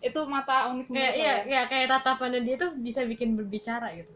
[0.00, 1.36] Itu mata unik kayak iya ya?
[1.44, 4.14] ya kayak tatapannya dia tuh bisa bikin berbicara gitu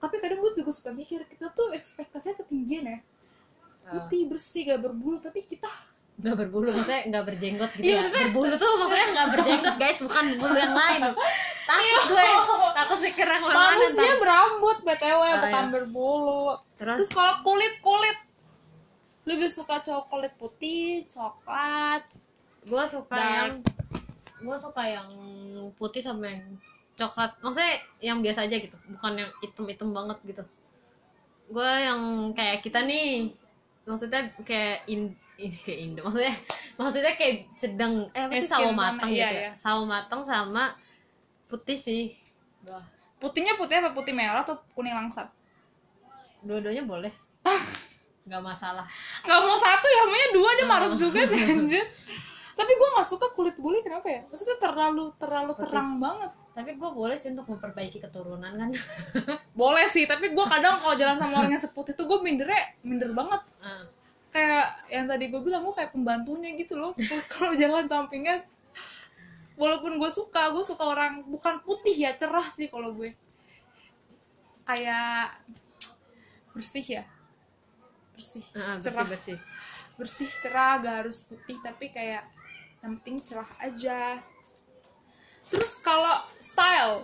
[0.00, 2.98] Tapi kadang gue juga suka mikir kita tuh ekspektasinya ketinggian ya.
[3.86, 5.68] Putih bersih gak berbulu tapi kita
[6.16, 9.98] nggak berbulu maksudnya nggak berjenggot gitu Iya, ya maksudnya- berbulu tuh maksudnya nggak berjenggot guys
[10.04, 11.00] bukan bulu yang lain
[11.64, 12.28] takut gue
[12.76, 15.72] takut pikir yang mana manusia berambut btw Ah, bukan iya.
[15.72, 16.44] berbulu.
[16.76, 16.96] Terus?
[16.98, 18.18] Terus kalau kulit kulit
[19.24, 22.04] lebih suka cowok kulit putih, coklat.
[22.62, 23.32] gue suka Dark.
[23.32, 23.52] yang
[24.38, 25.08] gue suka yang
[25.72, 26.44] putih sama yang
[27.00, 30.44] coklat maksudnya yang biasa aja gitu bukan yang hitam-hitam banget gitu
[31.50, 32.00] gue yang
[32.36, 33.32] kayak kita nih
[33.88, 36.34] maksudnya kayak in ini kayak Indo maksudnya
[36.76, 39.52] maksudnya kayak sedang eh apa sih Miskin sawo matang iya, gitu ya iya.
[39.56, 40.76] sawo matang sama
[41.48, 42.12] putih sih
[42.68, 42.84] Wah,
[43.16, 45.28] Putihnya putih apa putih merah atau kuning langsat?
[46.40, 47.12] dua-duanya boleh
[48.28, 48.84] nggak masalah
[49.20, 50.98] Gak mau satu ya, maunya dua dia maruk Oh.
[51.08, 51.84] juga sih anjir.
[52.58, 54.20] Tapi gue gak suka kulit bule kenapa ya?
[54.28, 55.62] Maksudnya terlalu terlalu Putih.
[55.68, 56.30] terang banget.
[56.60, 58.68] Tapi gue boleh sih untuk memperbaiki keturunan kan
[59.60, 63.16] Boleh sih, tapi gue kadang kalau jalan sama orang yang seputih tuh gue mindernya minder
[63.16, 63.40] banget.
[63.64, 63.88] Ah.
[64.28, 66.92] Kayak yang tadi gue bilang gue kayak pembantunya gitu loh.
[67.32, 68.44] kalau jalan sampingan,
[69.56, 73.16] walaupun gue suka, gue suka orang bukan putih ya cerah sih kalau gue.
[74.68, 75.40] Kayak
[76.52, 77.04] bersih ya,
[78.12, 79.38] bersih, bersih cerah, bersih
[80.00, 82.24] bersih cerah, gak harus putih tapi kayak
[82.80, 84.16] yang penting cerah aja.
[85.50, 87.02] Terus kalau style,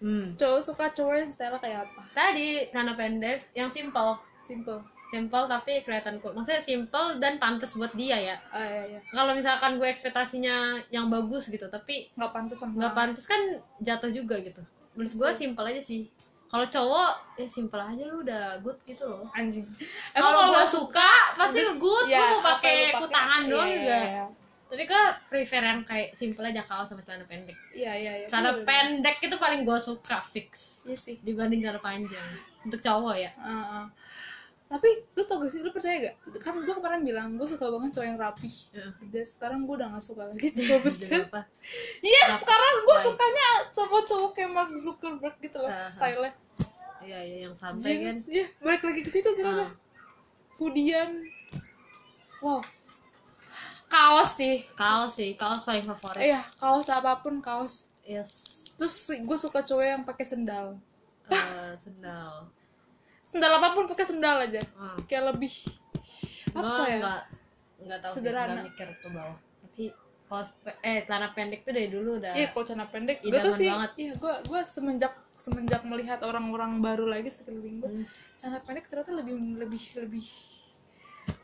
[0.00, 0.34] hmm.
[0.34, 2.02] cowok suka cowok yang style kayak apa?
[2.12, 4.82] tadi celana pendek yang simple Simple.
[5.06, 9.00] simple tapi kelihatan cool maksudnya simple dan pantas buat dia ya Ah iya iya.
[9.12, 13.38] kalau misalkan gue ekspektasinya yang bagus gitu tapi Nggak pantas sama nggak pantas kan
[13.78, 14.58] jatuh juga gitu
[14.92, 16.10] menurut gue simple aja sih
[16.48, 19.64] kalau cowok ya simple aja lu udah good gitu loh anjing.
[20.12, 22.92] kalau gue suka pasti good ya, gue mau pakai?
[22.98, 24.24] kutangan doang Iya, juga iya, iya.
[24.72, 28.26] Tapi gue prefer yang kayak simple aja kaos sama celana pendek Iya iya iya.
[28.26, 31.20] celana Bener, pendek itu paling gue suka fix Iya sih.
[31.20, 32.24] dibanding celana panjang
[32.62, 33.86] untuk cowok ya Ah, ah.
[34.66, 36.16] Tapi lu tau gak sih, lu percaya gak?
[36.40, 38.88] Kan gue kemarin bilang, gue suka banget cowok yang rapi Iya.
[39.04, 40.80] Jadi sekarang gue udah gak suka lagi cowok
[41.22, 41.40] apa
[42.00, 42.40] Yes, Rapi.
[42.40, 45.90] sekarang gue sukanya cowok-cowok kayak Mark Zuckerberg gitu loh Ah, ah.
[45.90, 46.32] Style-nya
[46.98, 48.16] Iya, iya yang santai kan.
[48.24, 49.70] Iya balik lagi ke situ ternyata Ah.
[50.54, 51.08] Kemudian
[52.40, 52.64] Wow
[53.92, 56.24] Kaos sih Kaos sih, kaos paling favorit.
[56.24, 58.30] Iya, kaos apa pun kaos Yes.
[58.74, 60.80] Terus gue suka cowok yang pakai sendal
[61.28, 62.48] Eh, sendal.
[63.22, 64.96] Sendal apa pun pakai sendal aja Ah.
[65.04, 65.52] Kayak lebih
[66.50, 66.98] Apa ya?
[66.98, 67.20] nggak
[67.82, 68.52] nggak tahu sih, Sederhana.
[68.54, 69.36] nggak mikir ke bawah.
[69.62, 69.84] Tapi
[70.24, 70.48] kaos
[70.80, 72.32] eh celana pendek tuh dari dulu udah.
[72.32, 73.20] Iya, kalau celana pendek.
[73.20, 73.92] Gue tuh sih, banget.
[73.98, 78.04] iya, gue gue semenjak semenjak melihat orang-orang baru lagi sekeliling gue, Hmm.
[78.36, 80.26] celana pendek ternyata lebih lebih lebih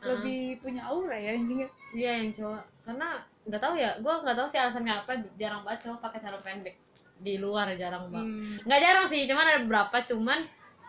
[0.01, 1.69] Lebih punya aura ya anjingnya.
[1.93, 2.63] Iya yang cowok.
[2.85, 3.07] Karena
[3.49, 5.11] nggak tahu ya, gue nggak tahu sih alasannya apa.
[5.35, 6.75] Jarang banget cowok pakai celana pendek
[7.19, 8.27] di luar jarang banget.
[8.31, 9.97] Hmm, Nggak jarang sih, cuman ada beberapa.
[10.07, 10.39] Cuman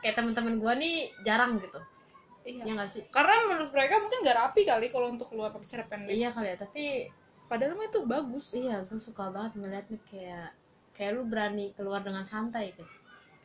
[0.01, 0.95] kayak temen-temen gue nih
[1.27, 1.81] jarang gitu.
[2.47, 2.63] iya.
[2.65, 3.03] Ya nggak sih?
[3.13, 6.15] Karena menurut mereka mungkin gak rapi kali kalau untuk keluar pakai celana pendek.
[6.15, 6.85] Iya kali ya, tapi
[7.51, 8.55] Padahal mah itu bagus.
[8.55, 10.55] iya gue suka banget melihatnya kayak
[10.95, 12.87] kayak lu berani keluar dengan santai gitu.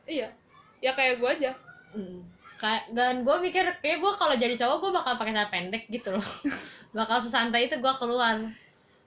[0.05, 0.29] Iya.
[0.77, 1.51] Ya kayak gue aja.
[1.97, 2.21] Mm.
[2.55, 6.09] Kayak dan gue mikir kayak gue kalau jadi cowok gue bakal pakai celana pendek gitu
[6.11, 6.27] loh
[6.97, 8.39] bakal sesantai itu gue keluar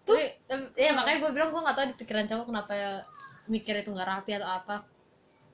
[0.03, 0.25] terus
[0.75, 2.91] ya makanya gue bilang gue nggak tahu di pikiran cowok kenapa ya
[3.47, 4.77] mikir itu nggak rapi atau apa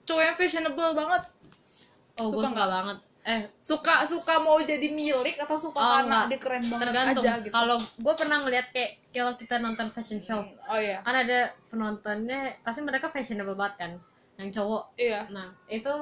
[0.04, 1.22] Cowok yang fashionable banget.
[2.14, 2.68] oh gue Suka nggak?
[2.68, 7.24] banget eh Suka suka mau jadi milik atau suka Oh, karena dia keren banget tergantung
[7.24, 7.50] aja gitu.
[7.50, 11.00] kalau gue pernah ngeliat kayak kalau kita nonton fashion show Oh iya.
[11.00, 13.92] kan ada penontonnya pasti mereka fashionable banget kan
[14.37, 15.20] yang cowok Iya.
[15.30, 15.94] nah itu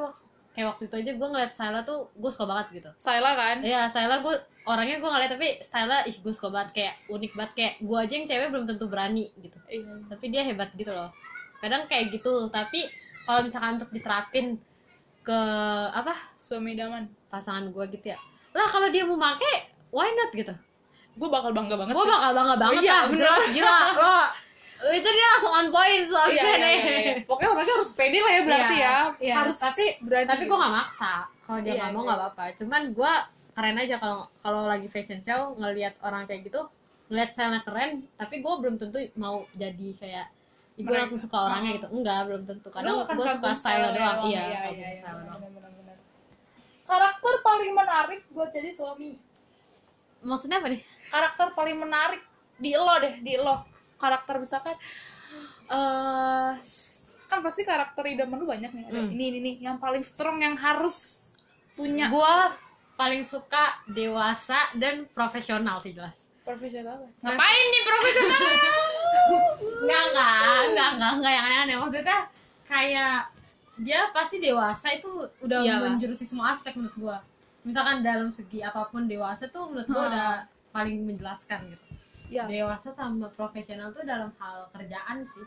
[0.53, 3.57] kayak waktu itu aja gue ngeliat style tuh gue suka banget gitu Sayla kan?
[3.65, 4.35] Iya, style gue
[4.69, 8.13] orangnya gue ngeliat tapi style ih gue suka banget kayak unik banget kayak gue aja
[8.13, 9.59] yang cewek belum tentu berani gitu.
[9.67, 9.93] Iya.
[10.13, 11.09] Tapi dia hebat gitu loh.
[11.65, 12.85] Kadang kayak gitu, tapi
[13.25, 14.59] kalau misalkan untuk diterapin
[15.23, 15.41] ke
[15.95, 16.13] apa
[16.43, 17.07] Suami idaman.
[17.31, 18.19] pasangan gue gitu ya.
[18.53, 20.53] Lah kalau dia mau make, why not gitu.
[21.17, 23.21] Gue bakal bangga banget Gue bakal bangga banget iya, lah, bener.
[23.25, 23.77] jelas gila.
[23.97, 24.17] Lo
[24.91, 27.15] itu dia langsung on point soalnya Iya, iya, iya, iya.
[27.23, 28.99] Pokoknya orangnya harus pede lah ya berarti Iya, ya.
[29.23, 29.35] iya.
[29.39, 30.27] Harus tapi berani.
[30.27, 32.07] tapi gue gak maksa kalau dia Iya, nggak mau iya.
[32.09, 33.13] nggak apa-apa cuman gue
[33.53, 36.61] keren aja kalau kalau lagi fashion show ngelihat orang kayak gitu
[37.07, 40.27] ngelihat style keren tapi gue belum tentu mau jadi kayak
[40.73, 44.61] gue langsung suka orangnya gitu enggak belum tentu kadang gue suka style doang iya iya,
[44.73, 45.71] iya, iya, style doang benar.
[46.83, 49.17] Karakter paling menarik buat jadi suami.
[50.23, 52.23] maksudnya apa nih karakter paling menarik
[52.57, 53.65] di lo deh di lo
[54.03, 54.75] karakter misalkan
[55.69, 56.51] eh
[57.25, 59.09] kan pasti karakter idaman lu banyak nih ada Hmm.
[59.11, 61.31] ini ini nih yang paling strong yang harus
[61.73, 62.53] punya Gua
[62.95, 66.29] paling suka dewasa dan profesional sih jelas.
[66.43, 67.39] profesional ngapain
[67.69, 68.41] nih profesional
[69.81, 70.35] Enggak, enggak,
[70.67, 71.77] enggak, enggak, enggak yang aneh-aneh.
[71.77, 72.19] Maksudnya
[72.65, 73.17] kayak
[73.79, 75.11] dia pasti dewasa itu
[75.41, 75.89] udah Iyalah.
[75.89, 77.17] menjurusi semua aspek menurut gua.
[77.63, 80.11] Misalkan dalam segi apa pun dewasa tuh menurut gua Hmm.
[80.11, 80.31] udah
[80.71, 81.85] paling menjelaskan gitu.
[82.33, 85.45] Ya Dewasa sama profesional tuh dalam hal kerjaan sih.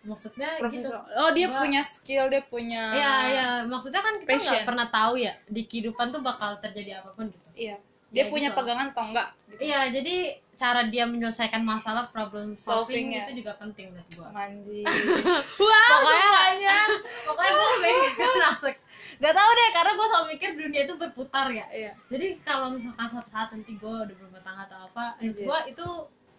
[0.00, 0.64] Maksudnya gitu.
[0.88, 4.88] profesional oh dia Gua- punya skill dia punya Iya, iya, maksudnya kan kita nggak pernah
[4.88, 7.48] tahu ya di kehidupan tuh bakal terjadi apa pun gitu.
[7.54, 7.76] iya
[8.08, 8.58] dia Ya, punya gitu.
[8.58, 9.60] pegangan atau enggak gitu.
[9.60, 10.14] Iya, jadi
[10.56, 13.22] cara dia menyelesaikan masalah problem solving, Solving, ya.
[13.22, 14.28] itu juga penting menurut gua.
[14.30, 14.82] Manji.
[15.62, 16.76] Wah, Pokoknya- semuanya.
[17.22, 18.74] Pokoknya gue pengen masuk.
[19.18, 21.66] Gak tau deh, karena gue selalu mikir dunia itu berputar ya.
[21.68, 21.92] Iya.
[22.06, 25.46] Jadi kalau misalkan suatu saat nanti gue udah berumah tangga atau apa, menurut Anjir.
[25.48, 25.86] gue itu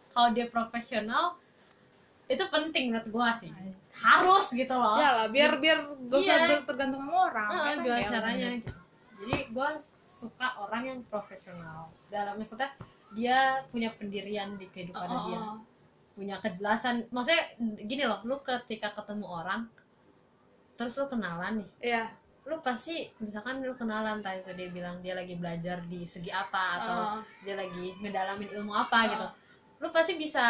[0.08, 1.26] kalau dia profesional
[2.26, 3.52] itu penting menurut gue sih.
[3.92, 4.96] Harus gitu loh.
[4.96, 6.64] Ya lah, biar biar usah Iya.
[6.64, 7.48] tergantung sama orang.
[7.50, 7.76] Ya kan?
[7.84, 8.74] gimana Ya, caranya gitu.
[9.20, 9.70] Jadi gue
[10.08, 11.92] suka orang yang profesional.
[12.08, 12.72] Dalam maksudnya
[13.12, 15.42] dia punya pendirian di kehidupan Oh, oh, dia.
[16.12, 17.44] punya kejelasan maksudnya
[17.82, 19.68] gini loh lu ketika ketemu orang
[20.76, 22.04] terus lu kenalan nih Iya.
[22.44, 26.64] Lu pasti misalkan lu kenalan tadi tuh dia bilang dia lagi belajar di segi apa
[26.76, 27.20] atau Oh.
[27.40, 29.06] dia lagi ngedalamin ilmu apa Oh.
[29.08, 29.28] gitu
[29.80, 30.46] lu pasti bisa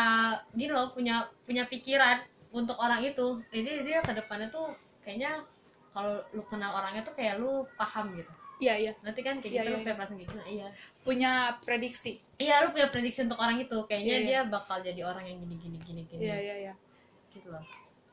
[0.51, 2.19] gini loh punya punya pikiran
[2.51, 5.43] untuk orang itu jadi dia ke depannya tuh kayaknya
[5.89, 8.93] kalau lu kenal orangnya tuh kayak lu paham gitu Iya, iya.
[9.01, 10.67] nanti kan kayak Iya, gitu iya, lu kayak perasaan kayak gitu nah, iya
[11.01, 12.11] Punya prediksi.
[12.37, 14.27] iya lu punya prediksi untuk orang itu kayaknya Iya, iya.
[14.27, 16.73] dia bakal jadi orang yang gini gini gini gini Iya, iya, iya.
[17.31, 17.63] gitu loh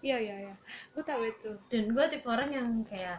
[0.01, 0.55] Iya, iya, iya.
[0.95, 1.51] Gue tahu itu.
[1.69, 3.19] dan gue tipe orang yang kayak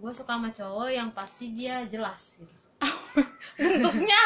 [0.00, 2.56] gue suka sama cowok yang pasti dia jelas gitu.
[3.60, 4.22] Bentuknya?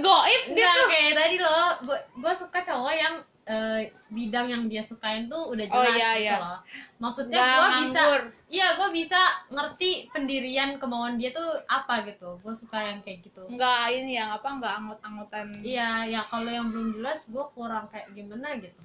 [0.00, 0.82] Goib gitu.
[0.88, 3.14] kayak tadi loh gue gue suka cowok yang
[3.44, 6.36] eh, bidang yang dia sukain tuh udah Oh, jelas iya, gitu iya.
[6.40, 6.58] loh.
[6.96, 8.02] Maksudnya Nggak gue bisa
[8.48, 9.20] iya gue bisa
[9.52, 12.40] ngerti pendirian kemauan dia tuh apa gitu.
[12.40, 13.44] Gue suka yang kayak gitu.
[13.52, 15.46] Enggak ini yang apa enggak angot-angotan.
[15.60, 18.80] iya ya kalau yang belum jelas gue kurang kayak gimana gitu.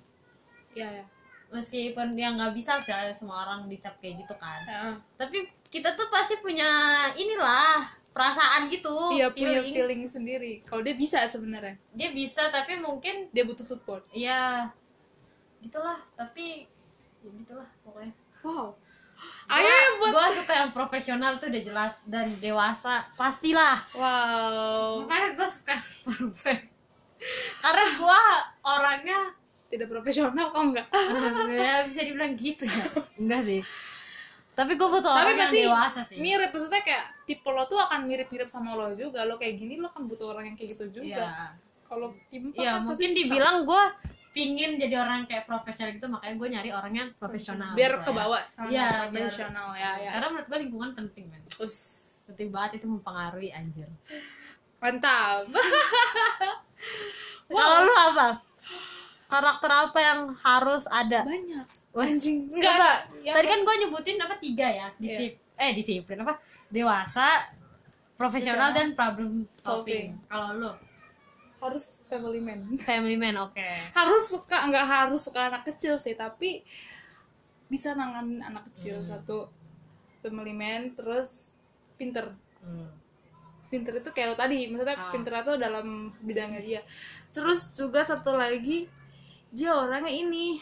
[0.75, 1.05] Iya, iya.
[1.49, 4.93] Meskipun dia nggak bisa sih semua orang dicap kayak gitu kan Heeh.
[5.15, 6.65] tapi kita tuh pasti punya
[7.13, 9.71] inilah perasaan gitu Iya, punya feeling.
[9.71, 10.53] feeling sendiri.
[10.63, 11.77] Kalau dia bisa sebenarnya.
[11.91, 14.01] dia bisa tapi mungkin Dia butuh support.
[14.09, 14.65] ya
[15.59, 16.65] gitulah tapi
[17.19, 18.71] ya gitulah pokoknya Wow.
[19.47, 25.03] Ayo ya buat gue suka yang profesional tuh udah jelas dan dewasa pastilah Wow.
[25.03, 26.65] makanya gue suka yang perfect
[27.59, 28.21] karena gue
[28.63, 29.19] orangnya
[29.69, 30.87] Tidak profesional kok enggak?
[31.53, 33.61] ya bisa dibilang gitu ya enggak sih
[34.51, 37.79] tapi gue butuh Tapi orang yang pasti dewasa sih mirip maksudnya kayak tipe lo tuh
[37.79, 39.23] akan mirip-mirip sama lo juga.
[39.23, 41.15] Lo kayak gini lo kan butuh orang yang kayak gitu juga.
[41.15, 41.55] Iya.
[41.87, 43.83] Kalau tipe ya kan mungkin dibilang gue
[44.29, 48.17] pingin jadi orang kayak profesional gitu makanya gue nyari orang yang profesional biar gitu ya.
[48.19, 50.11] bawah sama Iya, yang biar- profesional ya ya.
[50.11, 51.77] karena menurut gue lingkungan penting men Us.
[52.25, 53.87] penting banget itu mempengaruhi anjir
[54.77, 55.47] Mantap.
[57.49, 58.27] kalau lu apa
[59.29, 61.21] karakter apa yang harus ada?
[61.23, 61.67] Banyak.
[61.91, 62.49] anjing.
[62.49, 64.87] Enggak, yang- tadi kan gue nyebutin apa tiga ya?
[64.95, 66.37] Disip eh disiplin apa?
[66.67, 67.49] Dewasa
[68.13, 69.53] profesional dan problem Solving.
[69.53, 70.07] solving.
[70.25, 70.71] Kalau lu?
[71.59, 72.77] Harus family man.
[72.81, 73.67] family man oke.
[73.91, 76.63] Harus suka nggak harus suka anak kecil sih, tapi
[77.67, 78.97] bisa nanganin anak kecil.
[78.97, 79.09] Hmm.
[79.11, 79.37] satu
[80.19, 81.53] family man terus
[81.95, 82.31] pinter.
[82.59, 82.89] Hmm.
[83.67, 85.13] pinter itu kayak lo tadi maksudnya Ah.
[85.13, 85.87] pinter itu dalam
[86.17, 86.81] bidangnya dia.
[87.29, 88.89] Terus juga satu lagi
[89.49, 90.61] dia orangnya ini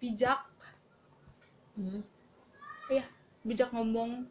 [0.00, 0.40] bijak.
[1.76, 2.02] Hmm.
[2.90, 3.04] ya
[3.46, 4.26] bijak ngomong.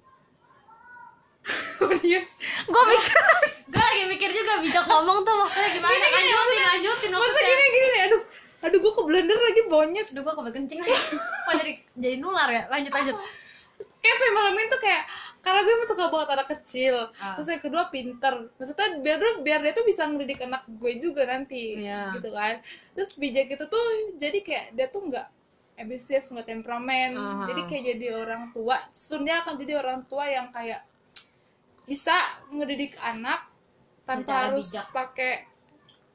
[1.80, 2.22] Gue mikir
[3.70, 5.94] gue lagi mikir juga bijak ngomong tuh maksudnya gimana?
[5.96, 7.50] Gini, gini, lanjutin lanjutin maksudnya.
[7.50, 8.22] gini gini nih aduh.
[8.60, 10.08] Aduh gue ke blender lagi bonyet.
[10.12, 10.94] Aduh gue kebelet kencing lagi.
[11.18, 12.63] Kok jadi jadi nular ya?
[12.70, 13.15] Lanjut lanjut
[14.17, 15.04] family man tuh kayak
[15.39, 17.36] karena gue suka banget anak kecil Ah.
[17.36, 21.79] terus yang kedua pinter maksudnya biar biar dia tuh bisa ngedidik anak gue juga nanti
[21.79, 22.17] Iya.
[22.17, 22.60] gitu kan
[22.92, 23.86] terus bijak itu tuh
[24.19, 25.27] jadi kayak dia tuh nggak
[25.79, 27.48] abusive nggak temperamen Aha.
[27.48, 30.84] jadi kayak jadi orang tua Sunnya akan jadi orang tua yang kayak
[31.88, 32.13] bisa
[32.52, 33.48] ngedidik anak
[34.04, 35.48] tanpa harus pakai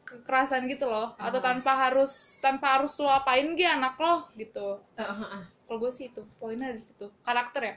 [0.05, 1.47] kekerasan gitu loh atau Aha.
[1.49, 5.45] tanpa harus tanpa harus lo apain gitu anak lo gitu eh, eh.
[5.75, 7.11] Kalau gue sih itu poinnya di situ.
[7.27, 7.75] Karakter ya?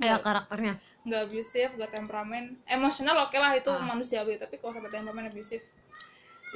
[0.00, 0.80] Ya karakternya.
[1.04, 3.84] Nggak abusive nggak temperamen emosional oke lah itu Ah.
[3.84, 5.60] manusiawi tapi kalau sampai temperamen abusive.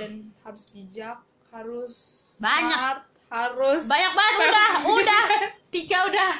[0.01, 1.21] Dan harus bijak
[1.53, 1.93] harus
[2.41, 2.73] Banyak.
[2.73, 5.23] smart, harus banyak banget udah udah.
[5.77, 6.33] Tiga udah.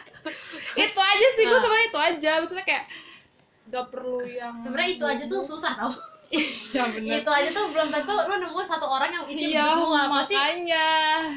[0.73, 1.61] Itu aja sih gue Ah.
[1.61, 2.33] sebenarnya itu aja.
[2.41, 2.85] Maksudnya kayak
[3.69, 5.93] nggak perlu yang sebenarnya itu aja tuh susah tau
[6.73, 10.09] ya benar itu aja tuh belum tentu lu nemu satu orang yang isi iya semua.
[10.09, 10.89] Pasti makanya.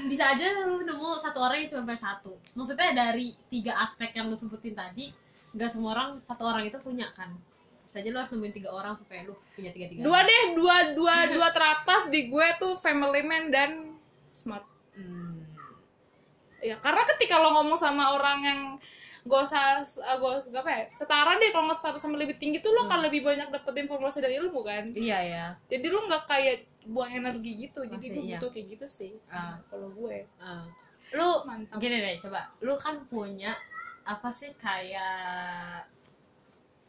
[0.07, 2.31] bisa aja lu nemu satu orang yang cuma punya satu.
[2.55, 5.11] Maksudnya dari tiga aspek yang lu sebutin tadi
[5.51, 7.35] nggak semua orang satu orang itu punya kan?
[7.83, 10.77] Bisa aja lu harus nemuin tiga orang supaya lu punya tiga tiga dua deh dua
[10.95, 13.71] dua dua teratas di gue tuh family man dan
[14.31, 14.63] smart.
[14.95, 15.43] Hmm.
[16.63, 18.59] ya karena ketika lo ngomong sama orang yang
[19.26, 22.69] gak usah gak usah apa ya setara deh kalau nggak status sama lebih tinggi tuh
[22.69, 26.55] lo akan lebih banyak dapet informasi dari ilmu kan iya ya jadi lu nggak kayak
[26.86, 28.38] buang energi gitu jadi Masih gue iya.
[28.38, 29.57] butuh kayak gitu sih Ah.
[29.65, 30.61] kalau gue Ah.
[31.11, 31.78] lu Mantap.
[31.78, 33.57] gini deh coba lu kan punya
[34.03, 35.82] apa sih kayak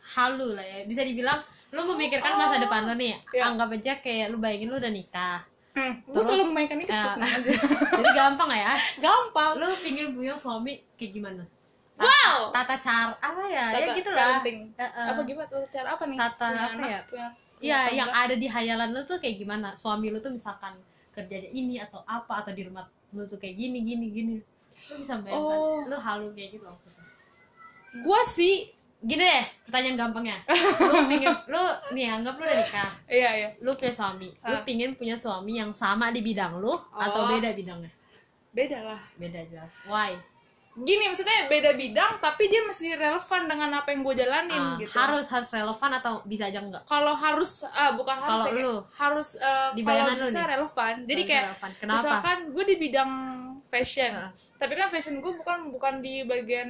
[0.07, 1.41] halu lah ya bisa dibilang
[1.73, 3.43] lu memikirkan masa depan lu nih Iya.
[3.49, 5.41] anggap aja kayak lu bayangin lu udah nikah
[5.73, 7.17] hmm, Terus, selalu memainkan itu aja.
[7.91, 11.43] jadi gampang ya gampang lu pingin punya suami kayak gimana
[11.97, 14.59] wow tata cara apa ya ya Tata gitu lah parenting.
[14.75, 15.07] Heeh.
[15.09, 17.01] apa gimana tuh cara apa nih Tata Punya apa anak, ya?
[17.09, 19.73] punya, Iya, punya yang ada di hayalan lu tuh kayak gimana?
[19.73, 20.77] Suami lu tuh misalkan
[21.11, 24.37] kerjanya ini atau apa atau di rumah lu tuh kayak gini gini gini.
[24.87, 25.81] Lu bisa bayangkan, Oh.
[25.89, 27.05] lu halu kayak gitu maksudnya.
[27.97, 28.57] gue sih
[28.97, 30.41] Gini deh, pertanyaan gampangnya.
[30.89, 34.33] Lu pingin lu nih anggap lu udah nikah, iya iya lu punya suami.
[34.41, 34.65] Lu Ah.
[34.65, 37.31] pingin punya suami yang sama di bidang lu atau Oh.
[37.31, 37.93] beda bidangnya?
[38.51, 39.85] beda lah Beda jelas.
[39.85, 40.17] Why?
[40.79, 44.93] Gini maksudnya beda bidang tapi dia masih relevan dengan apa yang gue jalanin Ah, gitu
[44.93, 46.85] Harus harus relevan atau bisa aja enggak?
[46.85, 49.29] kalau harus ah bukan harus Kalau ya, lu, harus
[49.73, 50.49] di kalau bisa nih.
[50.53, 51.71] relevan jadi Harus kayak relevan.
[51.75, 51.97] Kenapa?
[51.97, 53.13] misalkan gue di bidang
[53.67, 54.31] fashion Ah.
[54.55, 56.69] tapi kan fashion gue bukan bukan di bagian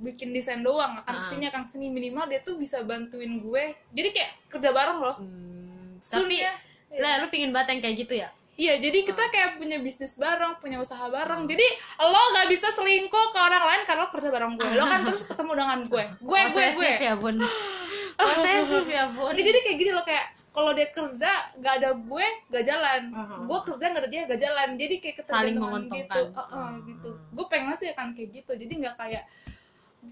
[0.00, 1.18] bikin desain doang akan Ah.
[1.18, 5.16] ke sini akan seni minimal dia tuh bisa bantuin gue jadi kayak kerja bareng loh
[5.18, 6.54] Hmm, Soon tapi ya.
[6.92, 8.30] lah lu pingin banget yang kayak gitu ya?
[8.58, 11.48] Iya, jadi kita kayak punya bisnis bareng, punya usaha bareng.
[11.48, 11.64] Jadi
[11.98, 14.68] lo gak bisa selingkuh ke orang lain karena lo kerja bareng gue.
[14.76, 16.04] Lo kan terus ketemu dengan gue.
[16.20, 16.64] Gue, gue, gue.
[16.76, 17.36] Posesif ya bun
[18.20, 22.64] Posesif ya bun jadi kayak gini lo kayak kalau dia kerja gak ada gue gak
[22.66, 23.00] jalan.
[23.14, 23.34] Aha.
[23.48, 24.68] Gue kerja gak ada dia gak jalan.
[24.76, 26.22] Jadi kayak ketergantungan gitu.
[26.36, 27.10] Heeh, gitu.
[27.32, 28.52] Gue pengen sih akan kayak gitu.
[28.60, 29.24] Jadi nggak kayak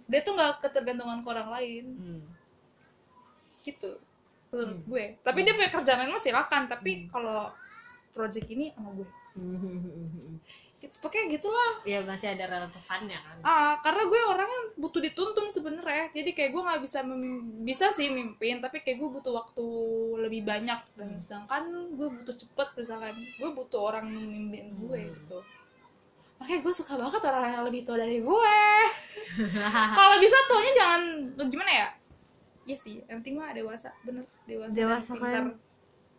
[0.04, 2.22] dia tuh nggak ketergantungan ke orang lain Hmm.
[3.64, 3.96] gitu
[4.48, 7.48] menurut gue tapi dia punya kerjaan lain mah silakan tapi kalau
[8.12, 9.08] project ini sama gue.
[10.78, 11.72] Gitu pokoknya gitulah.
[11.82, 13.36] Ya masih ada relevannya kan?
[13.42, 16.14] Ah karena gue orangnya butuh dituntun sebenarnya.
[16.14, 17.02] Jadi kayak gue nggak bisa
[17.66, 19.66] bisa sih mimpin tapi kayak gue butuh waktu
[20.22, 20.78] lebih banyak.
[20.94, 23.14] Dan sedangkan gue butuh cepet misalkan.
[23.42, 25.38] Gue butuh orang yang memimpin gue gitu.
[26.38, 28.56] Makanya gue suka banget orang yang lebih tua dari gue.
[29.98, 31.02] Kalau bisa tuanya jangan
[31.50, 31.88] gimana ya?
[32.68, 35.56] Iya sih, yang penting mah dewasa, bener dewasa, Dewasa kan.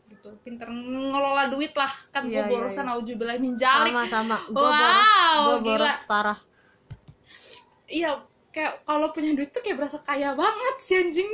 [0.10, 2.94] Gitu, pinter ngelola duit lah, kan gue Iya, iya, borosan iya.
[2.98, 4.38] aujubillah minjalik, sama sama.
[4.50, 5.06] Gue Wow, boros
[5.40, 5.78] gue gila.
[5.86, 6.40] boros parah.
[7.86, 8.10] Iya
[8.50, 11.30] kayak kalau punya duit tuh kayak berasa kaya banget sih anjing,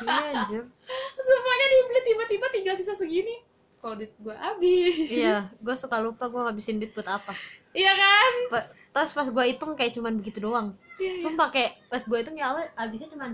[0.00, 0.62] iya anjir
[1.26, 3.42] semuanya dibeli tiba-tiba tinggal sisa segini,
[3.76, 7.34] kalau duit gue habis, iya gue suka lupa gue ngabisin duit buat apa.
[7.72, 8.32] Iya kan?
[8.50, 10.76] Pa- terus pas gue hitung kayak cuman begitu doang.
[10.98, 11.22] Iya, iya.
[11.22, 13.32] sumpah kayak pas gue hitung ya Allah habisnya cuman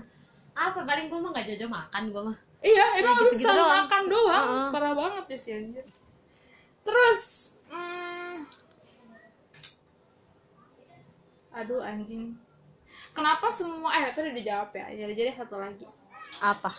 [0.55, 0.79] apa?
[0.81, 3.75] Paling gue mah gak jajan makan gue mah Iya, emang Ya, harus gitu-gitu selalu doang.
[3.79, 4.67] makan doang, Heeh.
[4.69, 5.85] parah banget ya sih anjir.
[6.81, 7.21] Terus,
[7.65, 8.35] hmm,
[11.51, 12.35] aduh anjing,
[13.11, 15.87] kenapa semua eh tadi dijawab ya, jadi jadi satu lagi.
[16.39, 16.71] apa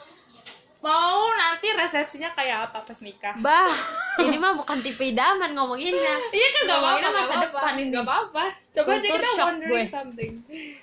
[0.81, 3.37] Mau nanti resepsinya kayak apa pas nikah?
[3.39, 3.69] bah
[4.25, 7.45] ini mah bukan tipe idaman ngomonginnya Iya kan gak apa-apa, Ngomonginnya gak masa apa-apa.
[7.47, 7.91] depan ini.
[7.91, 8.45] Gak apa-apa.
[8.71, 9.85] Coba aja Kultur kita wondering gue.
[9.87, 10.33] something.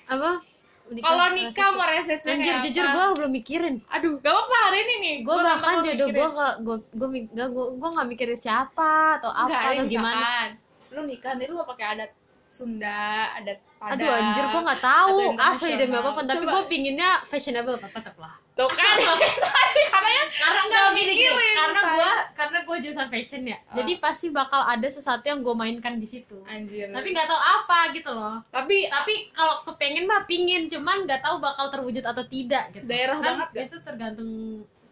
[0.06, 0.30] apa
[0.88, 2.94] Kalau nikah mau resepsinya anjir kayak jujur apa?
[2.96, 3.74] gue belum mikirin.
[3.92, 5.16] Aduh, gak apa-apa hari ini nih.
[5.20, 9.28] gue Gua bahkan jodoh gue gak gue gue gak gue gue gak mikirin siapa atau
[9.28, 10.28] apa Enggak, atau gimana.
[10.88, 12.10] Lu nikah nih lu mau pakai adat
[12.48, 13.94] Sunda, adat Padang.
[13.94, 15.18] aduh anjir gue gak tahu.
[15.38, 17.78] asli demi apa pun tapi gue pinginnya fashionable.
[17.78, 18.34] Tetep lah.
[18.58, 21.30] Tuh kan, tadi katanya karena nggak nggak gini, gini.
[21.30, 23.58] mikirin, karena gue karena gue jurusan fashion ya.
[23.70, 26.42] Jadi pasti bakal ada sesuatu yang gue mainkan di situ.
[26.42, 26.90] Anjir.
[26.90, 28.42] tapi nggak tahu apa gitu loh.
[28.50, 32.82] Tapi tapi kalau kepengen mah pingin cuman nggak tahu bakal terwujud atau tidak gitu.
[32.90, 33.64] Daerah kan banget gak?
[33.70, 34.30] itu tergantung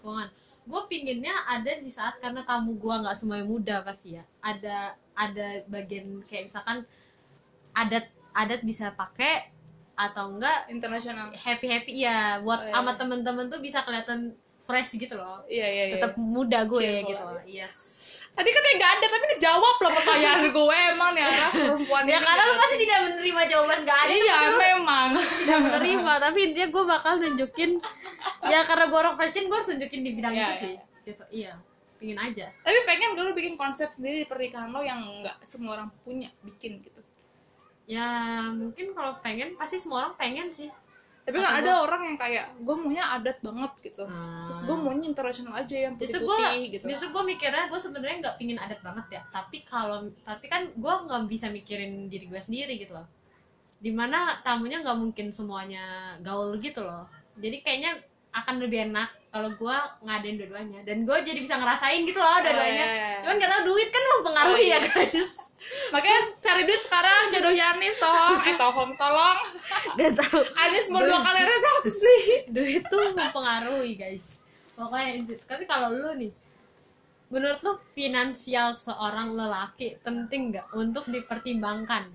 [0.00, 0.30] keuangan
[0.66, 4.24] gue pinginnya ada di saat karena tamu gue nggak semuanya muda pasti ya.
[4.42, 6.82] Ada ada bagian kayak misalkan
[7.76, 9.48] adat adat bisa pakai
[9.94, 11.32] atau enggak internasional.
[11.32, 12.72] happy happy ya buat Oh, iya.
[12.74, 15.94] sama temen-temen tuh bisa kelihatan fresh gitu loh Iya iya iya.
[15.96, 17.76] tetap muda gue Cheerful gitu loh yes
[18.28, 22.42] Tadi katanya gak ada, tapi dijawab loh pertanyaan gue emang nih arah perempuan ya karena
[22.42, 25.08] lu nggak pasti tidak menerima jawaban gak ada Iya memang.
[25.40, 27.70] tidak menerima tapi intinya gue bakal nunjukin
[28.44, 30.60] ya karena gue orang fashion gue harus nunjukin di bidang Iya, itu iya.
[30.60, 30.74] sih
[31.06, 31.52] gitu iya
[31.96, 35.88] pingin aja Tapi pengen lu bikin konsep sendiri di pernikahan lo yang nggak semua orang
[36.04, 37.00] punya bikin gitu.
[37.86, 38.06] Ya
[38.50, 40.68] mungkin kalau pengen pasti semua orang pengen sih.
[41.26, 44.06] Tapi kan Atau ada orang yang kayak gue maunya adat banget gitu.
[44.06, 44.46] Ah.
[44.46, 46.86] terus gue maunya internasional aja yang putih putih gitu.
[46.86, 49.22] justru gue mikirnya gue sebenarnya nggak pingin adat banget ya.
[49.34, 53.06] Tapi kalau tapi kan gue nggak bisa mikirin diri gue sendiri gitu loh.
[53.82, 57.10] Di mana tamunya nggak mungkin semuanya gaul gitu loh.
[57.42, 57.98] Jadi kayaknya
[58.30, 59.76] akan lebih enak kalau gue
[60.06, 60.80] ngadain dua-duanya.
[60.86, 62.84] Dan gue jadi bisa ngerasain gitu loh dua-duanya.
[62.86, 63.18] Oh, iya, iya.
[63.18, 64.78] cuman gak tau duit kan mempengaruhi Oh, iya.
[64.78, 65.32] ya guys
[65.90, 68.38] makanya cari duit sekarang jodohnya Anis tolong.
[68.46, 69.38] Eh tolong tolong.
[69.98, 72.16] Gak tau Anis mau dua kali resepsi
[72.50, 74.40] duit tuh mempengaruhi guys.
[74.76, 76.32] Pokoknya tapi kalau lu nih
[77.26, 82.06] menurut lu finansial seorang lelaki penting nggak untuk dipertimbangkan?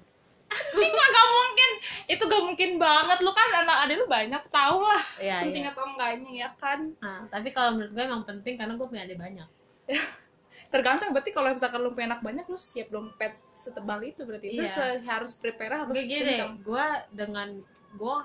[0.52, 1.70] Mah gak mungkin.
[2.12, 3.18] Itu gak mungkin banget.
[3.24, 5.72] Lu kan anak adik lu banyak tau lah Iya, penting iya.
[5.72, 6.80] atau enggaknya ya kan?
[6.99, 9.47] Nah, tapi kalau menurut gue emang penting karena gue punya adik banyak
[10.72, 14.63] tergantung berarti kalau misalkan lu punya anak banyak lu siap dompet setebal itu berarti itu
[14.63, 14.72] Iya.
[14.72, 17.59] se- harus prepare harus gini gue dengan
[17.93, 18.15] gue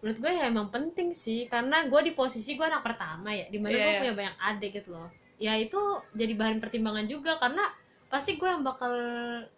[0.00, 3.60] menurut gue ya emang penting sih karena gue di posisi gue anak pertama ya di
[3.60, 4.00] mana Iya, gue iya.
[4.00, 5.78] punya banyak adik gitu loh ya itu
[6.10, 7.62] jadi bahan pertimbangan juga karena
[8.12, 8.92] pasti gue yang bakal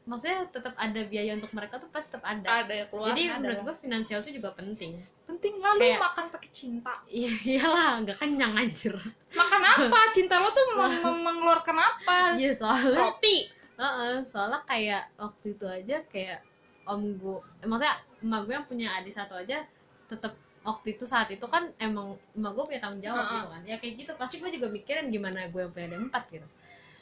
[0.06, 2.62] maksudnya tetap ada biaya untuk mereka tuh pasti tetap ada.
[2.62, 4.94] Ada ya keluar jadi ada menurut gue finansial tuh juga penting.
[5.26, 6.94] Penting lah lu makan pakai cinta.
[7.10, 8.94] Iya iyalah nggak kenyang anjir.
[9.34, 9.98] Makan apa?
[10.14, 12.38] Cinta lo tuh mem- mengeluarkan apa?
[12.38, 13.50] Iya soalnya roti.
[13.74, 16.38] Heeh, soalnya kayak waktu itu aja kayak
[16.86, 19.66] om gue eh, maksudnya emak gue yang punya adik satu aja
[20.06, 20.30] tetap
[20.62, 23.34] waktu itu saat itu kan emang emak gue punya tanggung jawab Heeh.
[23.34, 23.62] gitu kan.
[23.66, 26.46] Ya kayak gitu pasti gue juga mikirin gimana gue yang punya adik empat gitu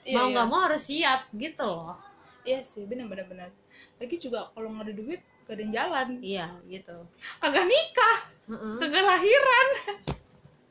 [0.03, 0.33] Iya, mau iya.
[0.33, 1.95] nggak mau harus siap gitu loh
[2.43, 3.49] iya sih benar benar benar
[3.97, 6.97] lagi juga kalau nggak ada duit gak ada jalan iya gitu
[7.39, 8.17] kagak nikah
[8.49, 8.75] Heeh.
[8.77, 9.69] segala lahiran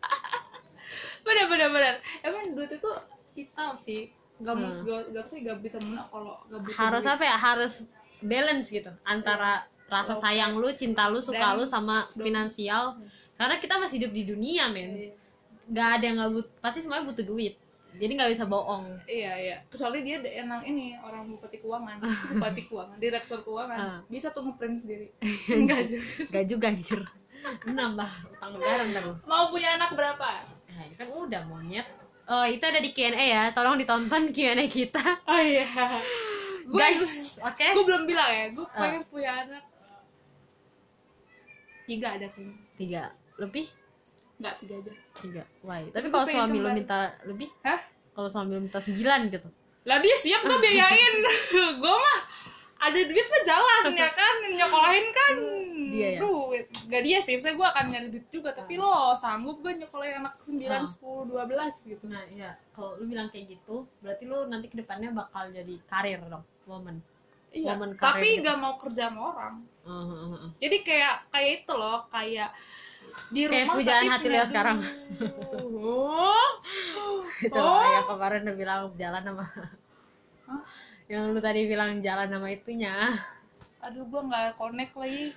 [1.25, 2.91] benar benar benar emang duit itu
[3.31, 4.09] vital sih
[4.41, 4.83] gak mau Hmm.
[4.83, 7.13] gak, gak sih gak bisa menang kalau gak butuh harus duit.
[7.13, 7.73] apa ya harus
[8.19, 9.51] balance gitu antara
[9.85, 10.23] rasa Oke.
[10.23, 12.25] sayang lu cinta lu suka Dan- lu sama dong.
[12.25, 12.97] finansial
[13.35, 15.13] karena kita masih hidup di dunia men Iya.
[15.67, 17.53] nggak ada yang nggak but pasti semuanya butuh duit
[17.93, 19.57] jadi nggak bisa bohong Iya iya.
[19.67, 21.97] Kecuali dia emang ini orang bupati keuangan,
[22.31, 23.99] bupati keuangan, direktur keuangan, Ah.
[24.05, 25.07] bisa tuh ngeprint sendiri.
[25.51, 26.07] Enggak juga.
[26.29, 27.01] Gak juga anjir
[27.63, 30.29] Nambah utang negara ntar Mau punya anak berapa?
[30.69, 31.87] Nah ini kan udah monyet
[32.23, 35.65] Oh itu ada di Q&A ya Tolong ditonton Q&A kita Oh iya.
[36.63, 38.77] Guys Oke gue belum bilang ya, gue Ah.
[38.79, 39.63] pengen punya anak.
[41.83, 42.45] Tiga ada tuh.
[42.75, 43.67] Tiga Lebih?
[44.37, 44.93] Enggak tiga aja.
[45.13, 47.79] Tiga Why Tapi kalau suami lu minta lebih Hah?
[48.11, 49.49] Kalau suami lu minta sembilan gitu
[49.83, 51.15] Lah dia siap gue biayain.
[51.81, 52.19] gue mah
[52.81, 55.33] ada duit mah jalan ya kan, nyekolahin kan
[55.93, 56.19] Dia ya?
[56.21, 56.65] duit.
[56.89, 60.41] Gak dia sih, saya gue akan nyari duit juga, tapi lo sanggup gue nyekolahin anak
[60.41, 60.81] 9, Ah.
[60.81, 62.05] 10, 12 gitu.
[62.09, 66.21] Nah iya Kalau lu bilang kayak gitu Berarti lu nanti ke depannya bakal jadi karir
[66.25, 66.97] dong Woman
[67.51, 68.47] Iya, tapi gitu.
[68.47, 69.55] gak mau kerja sama orang.
[69.83, 70.51] Uh, uh, uh.
[70.55, 72.47] Jadi kayak kayak itu loh, kayak
[73.29, 74.77] di Kayak rumah pujaan tapi hati lo sekarang.
[75.81, 76.49] Oh.
[77.45, 77.81] Itu Oh.
[77.81, 79.43] yang kemarin udah bilang jalan sama
[80.45, 80.63] Hah?
[81.09, 82.93] Yang lu tadi bilang jalan sama itunya
[83.81, 85.33] Aduh, gua nggak connect lagi.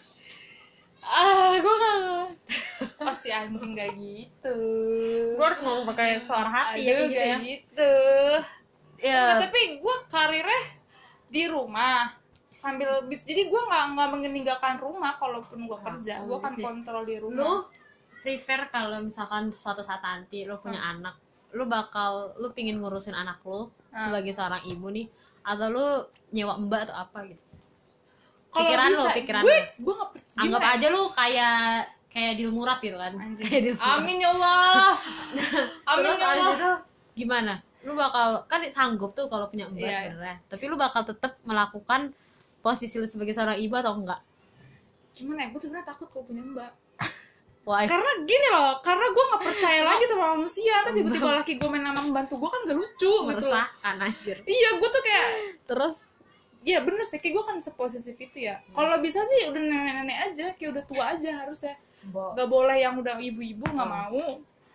[1.01, 2.27] Ah, gua nggak.
[3.01, 4.59] Pasti anjing gak gitu.
[5.33, 7.95] Gue harus ngomong pakai suara hati ya Aduh, kayak gitu ya gak gitu.
[9.01, 10.61] Ya, Nah, tapi gua karirnya
[11.27, 12.13] di rumah
[12.65, 16.65] sambil bis- jadi gua nggak nggak meninggalkan rumah kalaupun gua Ah, kerja gua akan bisnis.
[16.65, 17.53] kontrol di rumah lu
[18.17, 20.93] prefer kalau misalkan suatu saat nanti lu punya Hmm.
[20.99, 21.15] anak
[21.53, 24.01] lu bakal lu pingin ngurusin anak lu Hmm.
[24.01, 25.07] sebagai seorang ibu nih
[25.43, 25.87] atau lu
[26.31, 27.45] nyewa mbak atau apa gitu
[28.49, 29.67] Kalau pikiran lu, bisa, pikiran gue, lu.
[29.85, 31.59] gue per- anggap gimana aja lu kayak
[32.09, 34.95] kayak dilmurat gitu kan kayak dilmurat Amin ya Allah.
[35.91, 36.51] Amin terus ya Allah.
[36.51, 36.71] itu
[37.17, 39.99] gimana lu bakal kan sanggup tuh kalau punya mbak Iya.
[40.09, 42.15] sebenarnya tapi lu bakal tetap melakukan
[42.65, 44.21] posisi lu sebagai seorang ibu atau enggak?
[45.13, 46.73] Cuman ya gue sebenarnya takut kalau punya mbak.
[47.69, 47.85] why?
[47.85, 50.75] Karena gini loh, karena gue nggak percaya lagi sama manusia.
[50.81, 53.13] Ntar tiba-tiba laki gue main sama membantu gue kan gak lucu gitu.
[53.13, 53.29] loh.
[53.29, 54.37] meresahkan anjir.
[54.49, 55.27] Iya, gue tuh kayak
[55.69, 55.97] terus?
[56.65, 58.57] Iya bener sih, kayak gue kan seposisif itu ya.
[58.73, 61.77] Kalau bisa sih udah nenek-nenek aja, kayak udah tua aja harusnya.
[62.09, 63.93] Bo, Gak boleh yang udah ibu-ibu, gak Oh.
[63.93, 64.25] mau.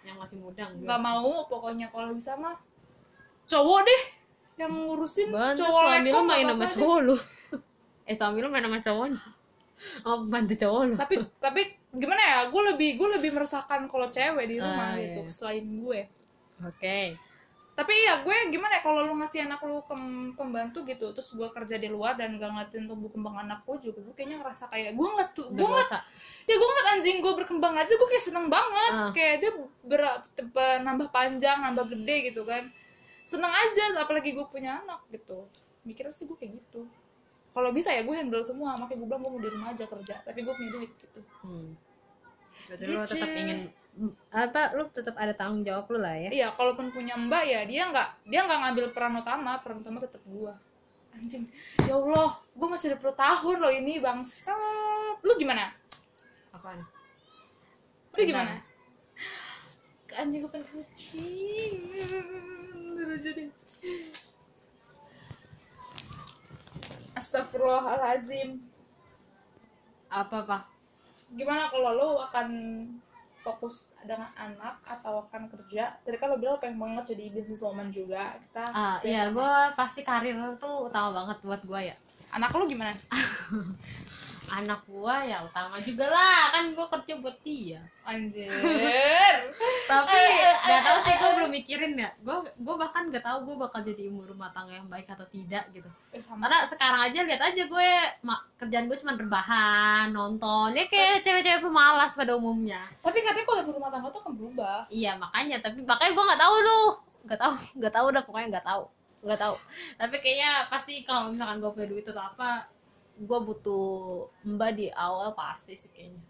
[0.05, 0.85] Yang masih muda enggak.
[0.85, 2.53] Gak mau, pokoknya kalau bisa mah
[3.49, 4.01] Cowok deh
[4.59, 7.15] yang ngurusin Bener, cowok suami lu main gak sama cowok lu
[8.09, 9.21] Eh suami lu main sama cowoknya
[10.03, 10.95] Oh bantu cowok lu.
[10.99, 11.61] Tapi tapi
[11.95, 12.39] gimana ya?
[12.51, 15.31] Gue lebih gue lebih meresahkan kalau cewek di rumah Ah, gitu iya.
[15.31, 16.01] selain gue.
[16.67, 17.15] Oke.
[17.79, 18.81] Tapi ya gue gimana ya?
[18.83, 19.95] Kalau lu ngasih anak lu ke
[20.35, 24.03] pembantu gitu terus gue kerja di luar dan gak ngeliatin tumbuh kembang anak gue juga
[24.03, 25.91] gue kayaknya ngerasa kayak gue ngeliat tuh gue ngeliat
[26.43, 28.91] ya gue ngeliat anjing gue berkembang aja gue kayak seneng banget.
[28.91, 29.11] Ah.
[29.15, 29.51] kayak dia
[29.87, 30.01] ber,
[30.83, 32.67] nambah panjang nambah gede gitu kan.
[33.23, 35.47] Seneng aja apalagi gue punya anak gitu.
[35.87, 36.83] Mikirnya sih gue kayak gitu
[37.55, 38.77] kalau bisa ya gue handle semua.
[38.77, 40.15] Makanya gue bilang gue mau di rumah aja kerja.
[40.23, 41.21] Tapi gue punya duit gitu.
[41.45, 41.73] Hmm.
[42.69, 43.09] berarti lu Gitu.
[43.17, 43.59] tetap ingin
[44.29, 46.29] apa lu tetap ada tanggung jawab lu lah ya?
[46.29, 49.57] Iya kalaupun punya mbak ya dia nggak dia nggak ngambil peran utama.
[49.59, 50.53] Peran utama tetap gua.
[51.17, 51.49] Anjing.
[51.89, 55.17] Ya allah gua masih 20 tahun loh ini bangsat.
[55.25, 55.73] Lu gimana?
[56.53, 56.85] Apaan?
[58.13, 58.69] Lu gimana?
[60.19, 61.73] anjing gue pengen kucing
[62.99, 63.31] lucu
[67.29, 68.49] deh Astagfirullahaladzim.
[70.09, 70.63] Apa pak?
[71.37, 72.47] Gimana kalau lo akan
[73.45, 75.93] fokus dengan anak atau akan kerja?
[76.01, 78.33] Tadi kan lo bilang lo pengen banget jadi businesswoman juga.
[78.41, 81.95] Kita ah iya gue pasti karir tuh utama banget buat gue ya.
[82.33, 82.97] Anak lo gimana?
[84.49, 86.51] anak gue ya utama juga lah.
[86.53, 87.81] Kan gue kerja buat dia.
[88.03, 88.49] Anjir.
[89.91, 91.35] Tapi Eh, eh, nggak tahu eh, sih eh, gue eh.
[91.37, 92.09] belum mikirin ya.
[92.21, 95.69] Gue gue bahkan nggak tahu gue bakal jadi ibu rumah tangga yang baik atau tidak
[95.73, 95.89] gitu.
[96.13, 97.89] Eh, sama karena sekarang aja lihat aja gue
[98.57, 100.73] kerjaan gue cuma rebahan nonton.
[100.73, 102.81] Ya kayak cewek-cewek pemalas pada umumnya.
[103.05, 104.79] Tapi katanya kalau ibu rumah tangga tuh akan berubah.
[104.89, 105.61] Iya makanya.
[105.61, 106.87] Tapi makanya gue nggak tahu tuh
[107.19, 108.83] nggak tahu nggak tahu udah pokoknya nggak tahu.
[109.19, 109.55] Nggak tahu.
[109.99, 112.78] Tapi kayaknya pasti kalau misalkan gue punya duit atau apa
[113.19, 113.85] gue butuh
[114.47, 116.23] mbak di awal pasti sih kayaknya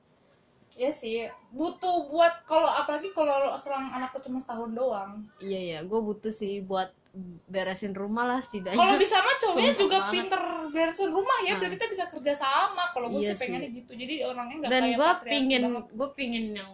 [0.72, 1.16] Iya sih,
[1.52, 5.28] butuh buat kalau apalagi kalau lo seorang anak cuma setahun doang.
[5.40, 6.94] iya iya gue butuh sih buat
[7.50, 10.14] beresin rumah lah setidaknya Kalau bisa mah cowoknya Sumpah juga banget.
[10.14, 11.60] pinter beresin rumah ya, Nah.
[11.60, 12.86] biar kita bisa kerja sama.
[12.94, 16.72] Kalau gue Iya sih pengennya gitu, jadi orangnya nggak dan gue pingin gue pingin yang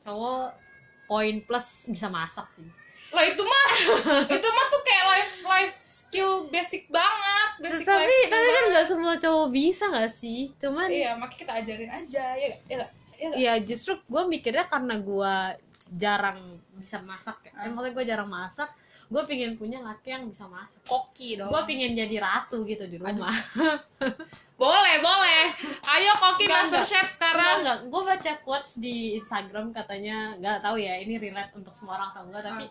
[0.00, 0.56] cowok
[1.04, 2.64] poin plus bisa masak sih
[3.10, 3.68] Lah itu mah,
[4.36, 8.54] itu mah tuh kayak life life skill basic banget, basic tapi life skill tapi kan
[8.56, 8.70] banget.
[8.70, 12.60] nggak semua cowok bisa nggak sih cuman Iya, makanya kita ajarin aja, ya nggak?
[12.64, 12.90] ya nggak?
[13.16, 13.28] ya?
[13.32, 15.34] Iya justru gue mikirnya karena gue
[15.92, 16.38] jarang
[16.72, 17.52] bisa masak ya.
[17.52, 17.66] Ah.
[17.66, 18.70] Emangnya gue jarang masak,
[19.06, 20.78] gue pingin punya laki yang bisa masak.
[20.82, 21.50] Koki dong.
[21.50, 23.26] Gue pingin jadi ratu gitu di rumah.
[24.56, 25.56] Boleh, boleh.
[25.88, 26.90] Ayo koki Enggak, master enggak.
[26.92, 27.56] chef sekarang.
[27.60, 27.78] enggak.
[27.88, 32.22] Gue baca quotes di Instagram katanya, nggak tahu ya ini relate untuk semua orang atau
[32.28, 32.64] enggak, tapi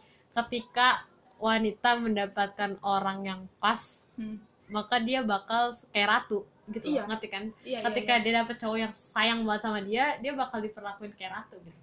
[0.43, 1.03] ketika
[1.39, 4.39] wanita mendapatkan orang yang pas, Hmm.
[4.67, 6.85] maka dia bakal kayak ratu gitu.
[6.85, 7.07] Iya.
[7.09, 7.43] Ngerti kan?
[7.65, 8.23] Iya, iya, ketika iya.
[8.23, 11.79] dia dapet cowok yang sayang banget sama dia dia bakal diperlakuin kayak ratu gitu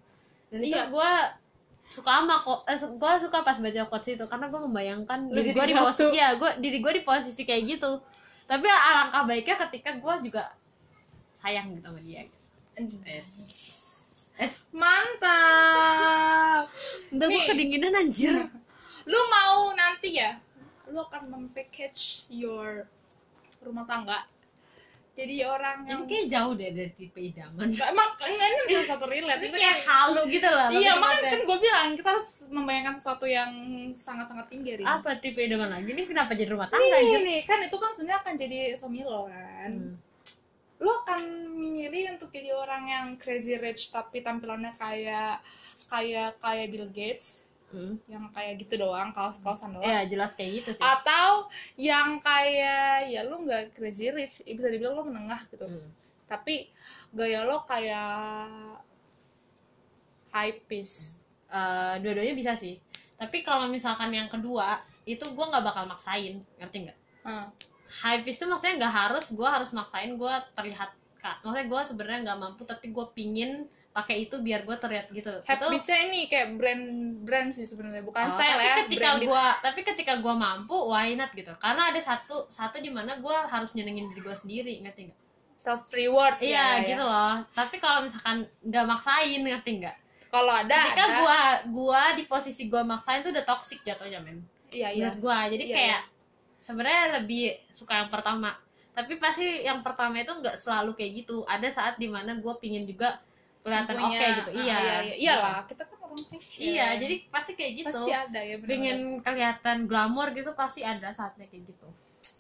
[0.47, 0.87] dan itu Iya.
[0.95, 1.11] gue
[1.87, 5.51] suka sama kok eh, gue suka pas baca quotes itu karena gue membayangkan Lu diri
[5.55, 7.91] gue di posisi ya gue diri gue di posisi kayak gitu
[8.47, 10.55] tapi alangkah baiknya ketika gue juga
[11.35, 12.39] sayang gitu sama dia gitu.
[12.79, 13.01] Anjing.
[14.37, 15.33] Es Mantap.
[17.13, 18.37] udah gue kedinginan anjir.
[19.11, 20.37] Lu mau nanti ya?
[20.93, 22.85] Lu akan mempackage your
[23.65, 24.29] rumah tangga.
[25.17, 27.73] Jadi orang yang ini kayak jauh deh dari tipe idaman.
[27.73, 29.41] Nggak, emang enggak ini salah satu relate.
[29.41, 33.25] Ini itu kayak halu gitu loh iya makanya kan gue bilang kita harus membayangkan sesuatu
[33.25, 33.49] yang
[33.97, 34.85] sangat-sangat tinggi Rin.
[34.85, 35.89] apa tipe idaman lagi?
[35.97, 39.25] Nih kenapa jadi rumah tangga nih, nih, kan itu kan sebenarnya akan jadi suami lo
[39.33, 39.71] kan.
[39.73, 40.06] Hmm.
[40.77, 41.21] Lo akan
[41.57, 45.41] memilih untuk jadi orang yang crazy rich tapi tampilannya kayak
[45.89, 47.47] kayak kayak Bill Gates?
[47.67, 47.99] Hmm.
[48.07, 49.83] yang kayak gitu doang kaos-kaosan doang?
[49.83, 50.85] Ya jelas kayak gitu sih.
[50.87, 55.67] Atau yang kayak ya lu nggak crazy rich ya bisa dibilang lo menengah gitu.
[55.67, 55.91] Hmm.
[56.27, 56.67] tapi
[57.15, 58.83] gaya lo kayak
[60.35, 61.23] high piece.
[61.47, 62.79] Eh, dua-duanya bisa sih.
[63.15, 66.43] Tapi kalau misalkan yang kedua itu gue nggak bakal maksain.
[66.59, 66.99] Ngerti nggak?
[67.23, 67.47] Hmm.
[67.89, 72.21] High piece tuh maksudnya nggak harus gue harus maksain gue terlihat kak maksudnya gue sebenarnya
[72.31, 73.67] nggak mampu tapi gue pingin
[73.97, 75.33] pakai itu biar gue terlihat gitu.
[75.41, 76.85] High itu piece ini kayak brand
[77.25, 81.17] brand sih sebenarnya bukan Oh, style tapi ya ketika gue tapi ketika gue mampu why
[81.17, 81.49] not gitu?
[81.57, 85.21] Karena ada satu satu di mana gue harus nyenengin diri gue sendiri ngerti nggak?
[85.57, 87.09] Self reward iya ya, gitu ya.
[87.09, 87.35] loh.
[87.57, 89.97] Tapi kalau misalkan nggak maksain ngerti nggak?
[90.29, 91.17] Kalau ada ketika ada.
[91.25, 91.41] gua
[91.73, 94.45] gua di posisi gua maksain tuh udah toxic jatuhnya men.
[94.77, 95.09] Iya iya.
[95.09, 95.49] Menurut gua.
[95.49, 96.01] Jadi Iya, kayak
[96.61, 98.57] sebenarnya lebih suka yang pertama.
[98.97, 101.45] Tapi pasti yang pertama itu nggak selalu kayak gitu.
[101.45, 103.21] Ada saat di mana gua pingin juga
[103.61, 104.51] kelihatan oke Punya- gitu.
[104.55, 104.79] Ah, iya.
[104.79, 105.15] iya, iya.
[105.19, 106.61] iyalah kita kan orang fashion.
[106.71, 107.99] Iya jadi pasti kayak gitu.
[107.99, 111.89] Pasti ada ya benar pingin kelihatan glamor gitu pasti ada saatnya kayak gitu.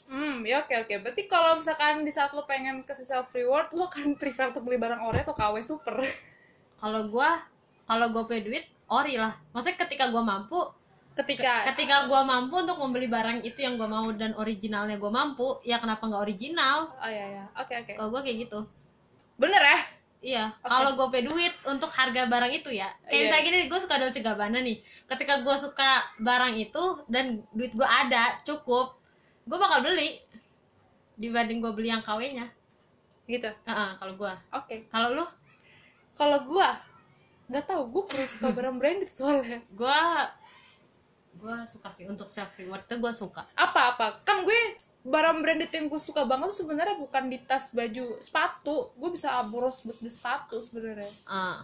[0.06, 0.94] Hmm, ya oke oke.
[1.02, 4.78] Berarti kalau misalkan di saat lo pengen kasih self reward, lo akan prefer untuk beli
[4.78, 5.98] barang ori atau KW super?
[6.76, 7.40] kalau gua
[7.88, 9.34] kalau gua punya duit ori lah.
[9.50, 10.62] Maksudnya ketika gua mampu
[11.16, 15.64] Ketika ketika gua mampu untuk membeli barang itu yang gua mau dan originalnya gua mampu
[15.64, 17.44] ya kenapa nggak original Oh iya iya.
[17.56, 17.92] Oke oke.
[17.96, 18.60] kalau gua kayak gitu
[19.36, 19.78] Bener ya?
[20.16, 20.64] Iya, Oke.
[20.64, 23.20] kalau gue punya duit untuk harga barang itu ya, kayak Iya.
[23.28, 24.80] misalnya gini, gue suka Dolce Gabbana nih.
[25.06, 28.96] Ketika gue suka barang itu dan duit gue ada cukup,
[29.44, 30.16] gue bakal beli
[31.14, 32.48] dibanding gue beli yang KW-nya.
[33.28, 33.44] Gitu.
[33.44, 34.32] Heeh, kalau gue.
[34.50, 34.88] Oke.
[34.88, 35.24] Kalau lu,
[36.16, 36.80] Kalau gua
[37.46, 39.60] nggak tahu, gua kurang suka barang branded soalnya.
[39.68, 39.98] gue
[41.36, 43.44] gue suka sih untuk self reward itu gue suka.
[43.54, 44.06] Apa apa?
[44.22, 44.56] Kan gue
[45.02, 49.30] barang branded yang gue suka banget tuh sebenarnya bukan di tas baju sepatu gue bisa
[49.46, 51.62] boros buat di sepatu sebenarnya Ah.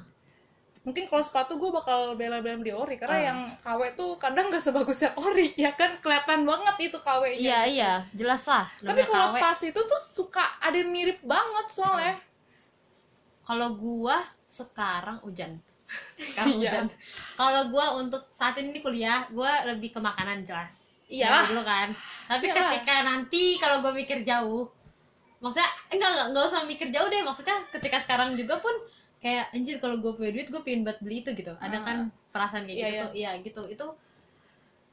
[0.82, 3.24] mungkin kalau sepatu gue bakal bela-bela di ori karena Ah.
[3.26, 7.60] yang KW tuh kadang gak sebagus yang ori ya kan kelihatan banget itu KW-nya iya
[7.66, 9.42] iya jelas lah tapi kalau KW.
[9.42, 12.14] tas itu tuh suka ada mirip banget soalnya
[13.42, 15.58] kalau gua sekarang hujan
[16.16, 16.70] sekarang Iya.
[16.70, 16.86] hujan.
[17.34, 21.02] Kalau gua untuk saat ini kuliah gua lebih ke makanan jelas.
[21.04, 21.88] Dari dulu kan.
[22.26, 22.60] Tapi Iyalah.
[22.72, 24.64] ketika nanti kalau gua mikir jauh
[25.38, 27.20] maksudnya eh, enggak enggak enggak usah mikir jauh deh.
[27.20, 28.70] Maksudnya ketika sekarang juga pun
[29.18, 31.54] kayak anjir kalau gue punya duit gue pengen buat beli itu gitu.
[31.56, 31.82] Ada Ah.
[31.82, 31.96] kan
[32.28, 32.90] perasaan kayak Iya, gitu.
[32.90, 33.02] iya.
[33.02, 33.62] tuh iya gitu.
[33.68, 33.86] Itu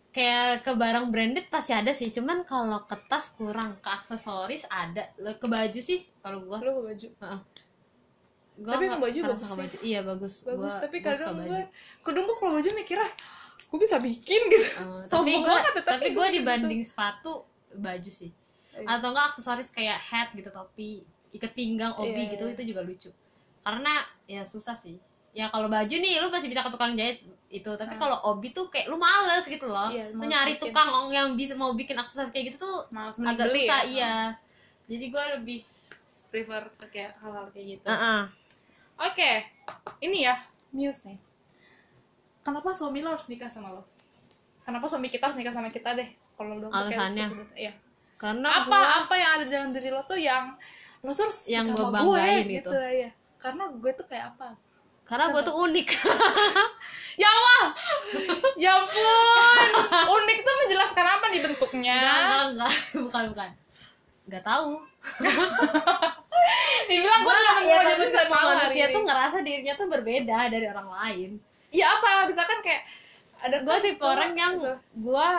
[0.10, 2.10] kayak ke barang branded pasti ada sih.
[2.10, 5.06] Cuman kalau ke tas kurang ke aksesoris ada.
[5.18, 6.58] Ke baju sih kalau gua.
[6.62, 7.08] Lu baju
[8.60, 9.58] Gua Tapi yang baju bagus ke sih.
[9.58, 9.78] baju.
[9.82, 10.34] Iya bagus.
[10.44, 11.48] bagus Gua- tapi kadang baju.
[11.48, 11.62] gue
[12.02, 13.10] kadang gue kalau baju mikirnya
[13.66, 16.36] gue bisa bikin gitu Eh, tapi gue tapi gua gue gitu.
[16.42, 17.34] dibanding sepatu
[17.72, 18.32] baju sih.
[18.74, 18.86] Iya.
[18.90, 22.54] Atau enggak aksesoris kayak hat gitu topi, ikat pinggang, obi Iya, gitu iya.
[22.54, 23.10] itu juga lucu.
[23.60, 23.94] Karena
[24.26, 24.96] ya susah sih.
[25.30, 28.00] Ya kalau baju nih lu masih bisa ke tukang jahit itu, tapi Ah.
[28.00, 29.88] kalau obi tuh kayak lu males gitu loh.
[29.88, 30.64] Iya, lu nyari bikin.
[30.66, 33.88] tukang yang bisa mau bikin aksesoris kayak gitu tuh Males agak susah ya.
[33.88, 34.16] iya.
[34.88, 35.60] Jadi gue lebih
[36.26, 38.22] prefer ke kayak hal-hal kayak gitu Heeh.
[39.02, 39.32] Oke
[40.00, 40.36] ini ya
[40.70, 41.20] Muse nih
[42.42, 43.84] kenapa suami lo harus nikah sama lo
[44.62, 47.28] kenapa suami kita harus nikah sama kita deh kalau udah Alasannya?
[47.54, 47.74] iya
[48.16, 50.52] Karena apa gua- apa yang ada dalam diri lo tuh yang
[51.00, 52.70] lo tuh harus Yang sama banggain gue, gitu.
[52.76, 54.48] ya karena gue tuh kayak apa
[55.04, 55.88] karena gue tuh unik.
[57.22, 57.64] ya Allah
[58.56, 59.70] ya ampun
[60.14, 62.74] unik tuh menjelaskan apa nih bentuknya Enggak, enggak, enggak.
[63.08, 63.50] bukan bukan.
[64.28, 64.72] Enggak tahu.
[66.90, 70.90] Dibilang gue nggak ya mau manusia, jadi manusia tuh ngerasa dirinya tuh berbeda dari orang
[70.90, 71.30] lain.
[71.70, 72.82] ya apa misalkan kayak
[73.40, 74.74] ada Gue kan tipe orang yang gitu.
[75.06, 75.30] gue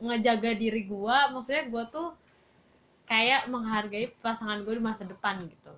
[0.00, 2.08] ngejaga diri gue, maksudnya gue tuh
[3.04, 5.74] kayak menghargai pasangan gue di masa depan gitu.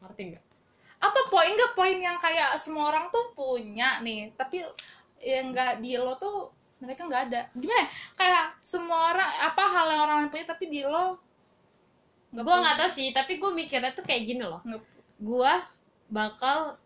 [0.00, 0.44] Ngerti nggak?
[0.98, 4.66] apa poin nggak poin yang kayak semua orang tuh punya nih tapi
[5.22, 6.50] yang nggak di lo tuh
[6.82, 7.88] mereka nggak ada gimana ya?
[8.18, 11.22] kayak semua orang apa hal yang orang lain punya tapi di lo
[12.30, 14.60] Gue nggak tahu sih, tapi gue mikirnya tuh kayak gini loh.
[14.62, 14.84] Nggak-
[15.18, 15.52] Gue
[16.08, 16.76] bakal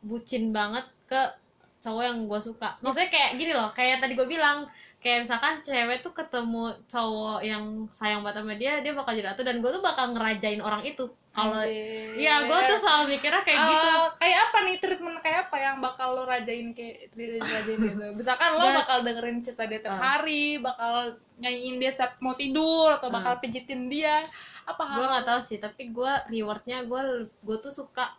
[0.00, 1.20] bucin banget ke
[1.78, 2.74] cowok yang gue suka.
[2.80, 4.66] Maksudnya kayak gini loh, kayak tadi gue bilang,
[4.98, 9.42] kayak misalkan cewek tuh ketemu cowok yang sayang banget sama dia, dia bakal jadi ratu
[9.42, 11.06] dan gue tuh bakal ngerajain orang itu.
[11.30, 11.60] Kalau.
[12.16, 13.92] Iya, gue tuh selalu mikirnya kayak Eh, gitu.
[14.16, 18.64] kayak apa nih treatment kayak apa yang bakal lo rajain kayak rajain gitu misalkan lo
[18.64, 18.76] Nggak.
[18.80, 20.16] bakal dengerin cerita dia tiap Ah.
[20.16, 24.24] hari bakal nyanyiin dia setiap mau tidur atau bakal pijitin dia
[24.66, 28.10] apa hal Gue nggak tahu sih, tapi gue rewardnya gue gue tuh suka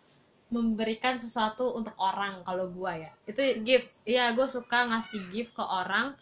[0.47, 3.11] memberikan sesuatu untuk orang kalau gue ya.
[3.27, 6.15] Itu gift Iya, gue suka ngasih gift ke orang.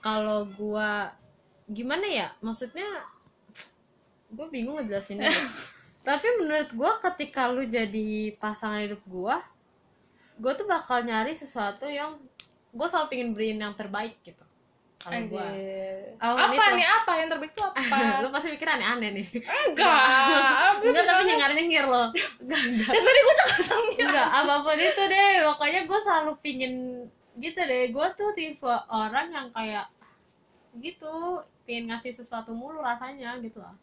[0.00, 0.90] Kalau gue
[1.68, 2.28] gimana ya?
[2.40, 2.88] Maksudnya
[4.32, 5.28] gue bingung ngejelasinnya.
[6.08, 9.36] Tapi menurut gue ketika lu jadi pasangan hidup gue,
[10.40, 12.16] gue tuh bakal nyari sesuatu yang
[12.72, 14.47] gue selalu pengen beriin yang terbaik gitu.
[15.08, 15.40] Kalau gue.
[15.40, 15.96] Anjir.
[16.18, 16.76] Apa pun apa itu.
[16.76, 19.26] nih apa yang terbaik tuh apa lu pasti mikir aneh-aneh nih.
[19.68, 22.06] enggak Enggak, tapi misalnya nyengir-nyengir loh.
[22.38, 22.90] Enggak, enggak.
[22.92, 25.30] tadi gue cakap sama dia Enggak, apa pun itu deh.
[25.46, 26.74] Pokoknya gue selalu pingin
[27.36, 27.84] gitu deh.
[27.88, 29.86] Gue tuh tipe orang yang kayak
[30.76, 31.14] gitu,
[31.62, 33.74] pingin ngasih sesuatu mulu rasanya gitu lah.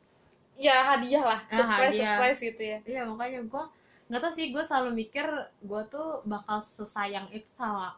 [0.55, 2.15] ya hadiah lah Ya, surprise hadiah.
[2.15, 3.63] surprise gitu ya Iya, makanya gue
[4.05, 5.27] nggak tau sih gue selalu mikir
[5.59, 7.91] gue tuh bakal sesayang itu sama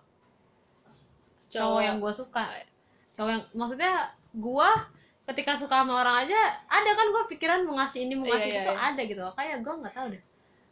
[1.47, 2.43] cowok yang gue suka
[3.17, 3.91] cowok yang maksudnya
[4.31, 4.69] gue
[5.27, 6.39] ketika suka sama orang aja
[6.69, 8.79] ada kan gue pikiran mau ngasih ini mau Iya, ngasih iya, itu iya.
[8.79, 9.21] ada gitu.
[9.35, 10.23] Kayak gue nggak tahu deh.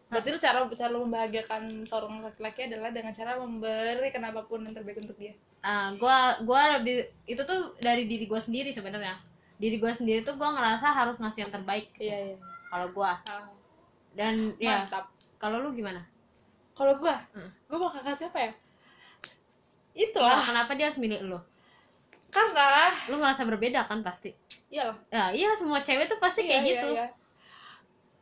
[0.06, 4.72] Berarti lu cara cara lu membahagiakan seorang laki-laki adalah dengan cara memberikan apa pun yang
[4.72, 5.34] terbaik untuk dia.
[5.66, 9.12] Ah, gua gua lebih itu tuh dari diri gue sendiri sebenarnya.
[9.58, 12.38] Diri gue sendiri tuh gua ngerasa harus ngasih yang terbaik iya iya.
[12.70, 13.18] kalau gua.
[13.26, 13.50] Ah,
[14.14, 15.10] dan ya mantap.
[15.42, 16.06] kalau lu gimana?
[16.78, 17.50] Kalau gue Hmm.
[17.66, 18.52] gue bakal kasih apa ya?
[18.54, 20.38] Nah, itulah.
[20.38, 21.40] kenapa dia harus milih lu
[22.52, 24.34] karena lu ngerasa berbeda kan pasti.
[24.68, 24.98] Iyalah.
[25.08, 26.90] Ya iya semua cewek tuh pasti kayak Iya, gitu.
[26.92, 27.08] iya, iya.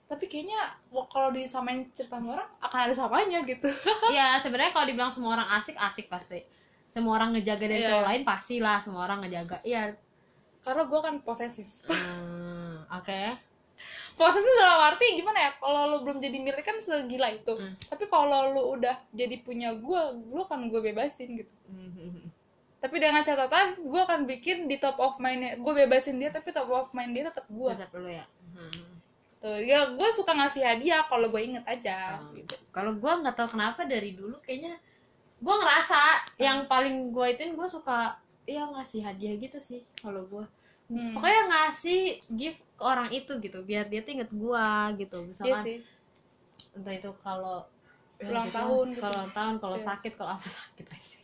[0.04, 0.62] tapi kayaknya
[1.10, 3.66] kalau disamain cerita sama orang akan ada samanya gitu.
[4.14, 6.44] Iya sebenarnya kalau dibilang semua orang asik asik pasti.
[6.94, 7.90] Semua orang ngejaga dari Iya.
[7.90, 9.58] cowok lain pastilah semua orang ngejaga.
[9.66, 9.98] Iya.
[10.62, 11.66] Karena gue kan posesif.
[11.90, 13.22] Hmm, oke.
[14.14, 15.52] Posesif dalam arti gimana ya?
[15.58, 17.58] Kalau lu belum jadi milik kan segila itu.
[17.58, 17.74] Hmm.
[17.90, 21.54] tapi kalau lu udah jadi punya gue lu kan gue bebasin gitu.
[21.68, 22.30] Mhm.
[22.84, 26.68] Tapi dengan catatan gue akan bikin di top of mind gue bebasin dia tapi top
[26.68, 28.26] of mind dia tetap gue Tetap dulu ya?
[28.52, 28.84] Mhm.
[29.40, 32.56] tuh ya gue suka ngasih hadiah kalau gue inget aja Oh, gitu.
[32.70, 34.76] kalau gue nggak tahu kenapa dari dulu kayaknya
[35.40, 36.00] gue ngerasa
[36.38, 40.44] yang paling gue ituin gue suka ya ngasih hadiah gitu sih kalau gue
[40.84, 41.16] Hmm.
[41.16, 45.16] pokoknya ngasih gift ke orang itu gitu biar dia tuh inget gua gitu.
[45.16, 45.78] Iya misalkan sih.
[46.76, 47.64] entah itu kalau
[48.20, 49.00] ya Ulang gitu, tahun gitu.
[49.00, 49.86] kalau ulang tahun kalau Iya.
[49.88, 51.20] sakit kalau apa sakit aja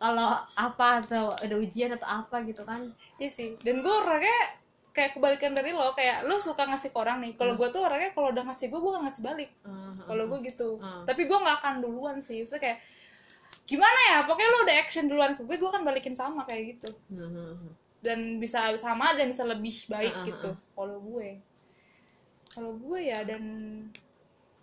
[0.00, 2.88] kalau apa atau ada ujian atau apa gitu kan
[3.20, 3.48] Iya sih.
[3.60, 4.56] Dan gue orangnya
[4.96, 7.36] kayak kebalikan dari lo, kayak lo suka ngasih ke orang nih.
[7.36, 9.50] Kalau gue tuh orangnya kalau udah ngasih gue, gue gak ngasih balik.
[9.62, 10.68] Eh, Kalau gue gitu.
[10.80, 11.04] Hmm.
[11.04, 12.40] Tapi gue nggak akan duluan sih.
[12.42, 12.78] Maksudnya kayak
[13.68, 14.18] gimana ya?
[14.24, 16.90] Pokoknya lo udah action duluan ke gue, gue akan balikin sama kayak gitu.
[17.12, 17.54] eh.
[18.00, 20.50] Dan bisa sama dan bisa lebih baik ah, gitu.
[20.56, 21.28] Kalau gue,
[22.56, 23.44] kalau gue ya dan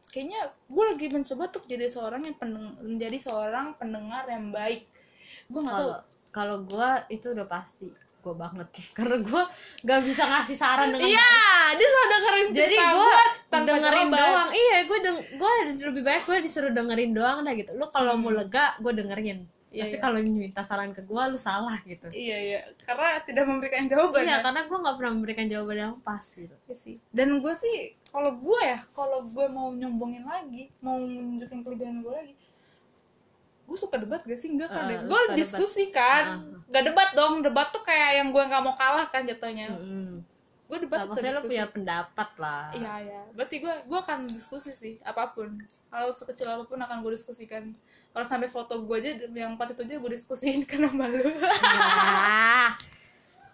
[0.09, 4.89] kayaknya gue lagi mencoba tuh jadi seorang yang pendeng menjadi seorang pendengar yang baik.
[5.47, 5.87] Gue nggak tahu.
[5.87, 7.87] kalau kalau gua itu udah pasti
[8.19, 8.67] gua banget
[8.97, 9.43] karena gua
[9.81, 11.31] nggak bisa ngasih saran dengan Iya,
[11.73, 13.15] dia selalu dengerin jadi gue
[13.49, 14.19] dengerin jawaban.
[14.21, 18.13] doang iya gue deng gue lebih baik gue disuruh dengerin doang dah gitu lu kalau
[18.15, 20.01] mau lega gue dengerin Iya, tapi iya.
[20.01, 24.23] kalau minta saran ke gue lu salah gitu Iya iya, karena tidak memberikan jawaban.
[24.23, 24.37] iya ya.
[24.39, 26.95] karena gue nggak pernah memberikan jawaban yang pas gitu Iya sih.
[27.09, 27.75] Dan gue sih,
[28.07, 32.33] kalau gue ya, kalau gue mau nyombongin lagi, mau nunjukin kelebihan gue lagi,
[33.67, 34.47] gue suka debat gak sih?
[34.47, 34.81] Enggak kan?
[34.81, 34.99] Ah, deh.
[35.03, 36.23] lu gue suka diskusi kan.
[36.39, 36.63] Ah.
[36.69, 39.67] Gak debat dong, debat tuh kayak yang gue nggak mau kalah kan jatuhnya.
[39.69, 40.23] Mm-mm.
[40.65, 41.47] Gue debat Nah, maksudnya diskusi.
[41.49, 43.21] punya pendapat lah Iya iya.
[43.31, 45.59] Berarti gue gue akan diskusi sih apa pun.
[45.87, 47.71] Hal sekecil apa pun akan gue diskusikan.
[48.09, 51.23] Kalau sampai foto gue aja yang empat itu aja gue diskusiin karena malu.
[51.53, 52.75] Ah.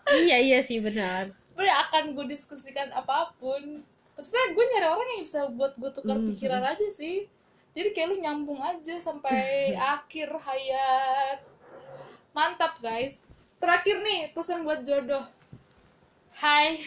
[0.09, 3.85] iya iya sih benar Bener akan gue diskusikan apa pun.
[4.13, 7.29] Maksudnya gue nyari orang yang bisa buat gue tukar Hmm, pikiran aja sih.
[7.73, 9.33] Jadi kayak lu nyambung aja sampai
[9.95, 11.39] akhir hayat.
[12.31, 13.25] Mantap guys.
[13.57, 15.23] Terakhir nih pesan buat jodoh.
[16.33, 16.81] hai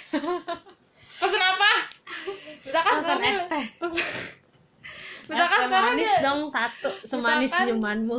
[1.22, 1.70] Pesan apa?
[2.60, 3.64] Misalkan Pesan sekarang es teh.
[3.80, 4.10] pesan-
[5.26, 8.18] misalkan sekarang manis dia dong satu semanis Misalkan- senyumanmu.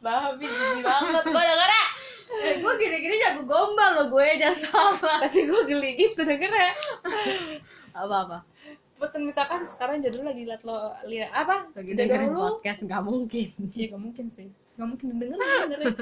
[0.00, 1.22] Babi jijik banget.
[1.24, 1.84] Gue denger ya.
[2.56, 6.72] gue gini-gini jago gombal lo gue jangan salah Tapi gue geli gitu denger ya.
[7.92, 8.38] apa
[9.00, 11.72] Pesan misalkan sekarang jodoh lagi liat lo lihat apa?
[11.72, 12.60] lagi dengerin lu.
[12.60, 13.48] podcast nggak mungkin.
[13.72, 14.48] Iya gak mungkin sih.
[14.76, 15.40] Gak mungkin dengerin
[15.72, 15.94] dengerin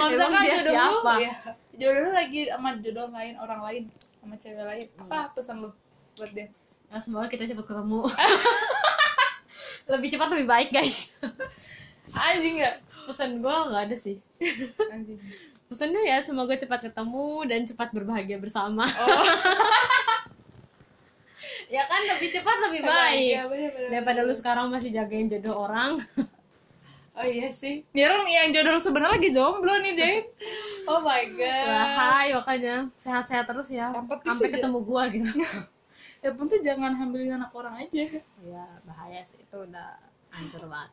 [0.00, 1.12] Kalau misalkan dia jodoh siapa?
[1.12, 1.34] lu ya,
[1.76, 3.82] Jodoh lu lagi sama jodoh lain Orang lain
[4.20, 4.86] Sama cewek lain.
[4.96, 5.04] Hmm.
[5.04, 5.70] Apa pesan lu
[6.16, 6.48] buat dia?
[6.86, 8.00] ya semoga kita cepat ketemu.
[9.92, 11.14] Lebih cepat lebih baik guys.
[12.14, 12.80] Anjing gak?
[13.06, 14.16] pesan gue nggak ada sih.
[14.90, 15.18] Anjing.
[15.66, 18.82] Pesannya ya semoga cepat ketemu dan cepat berbahagia bersama.
[18.82, 19.22] Oh
[21.66, 23.88] ya kan lebih cepat lebih Iya, baik bener-bener.
[23.90, 25.98] daripada lu sekarang masih jagain jodoh orang.
[27.16, 27.80] Oh iya sih.
[27.96, 30.16] Nih orang yang jodoh lu sebenarnya lagi jomblo nih deh
[30.92, 31.64] Oh my god.
[31.64, 32.92] Wahai makanya.
[32.92, 33.88] Sehat-sehat terus ya.
[34.20, 35.24] Sampai ketemu gua gitu.
[36.24, 38.20] Yang penting jangan hamilin anak orang aja.
[38.44, 39.40] Ya bahaya sih.
[39.40, 39.96] Itu udah
[40.28, 40.92] hancur banget.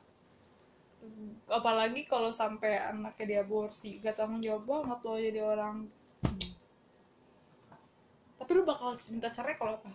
[1.51, 5.91] Apalagi kalau sampai anaknya diaborsi Gak tanggung jawab banget lo jadi orang.
[8.39, 9.91] Tapi lu bakal minta cerai kalau apa?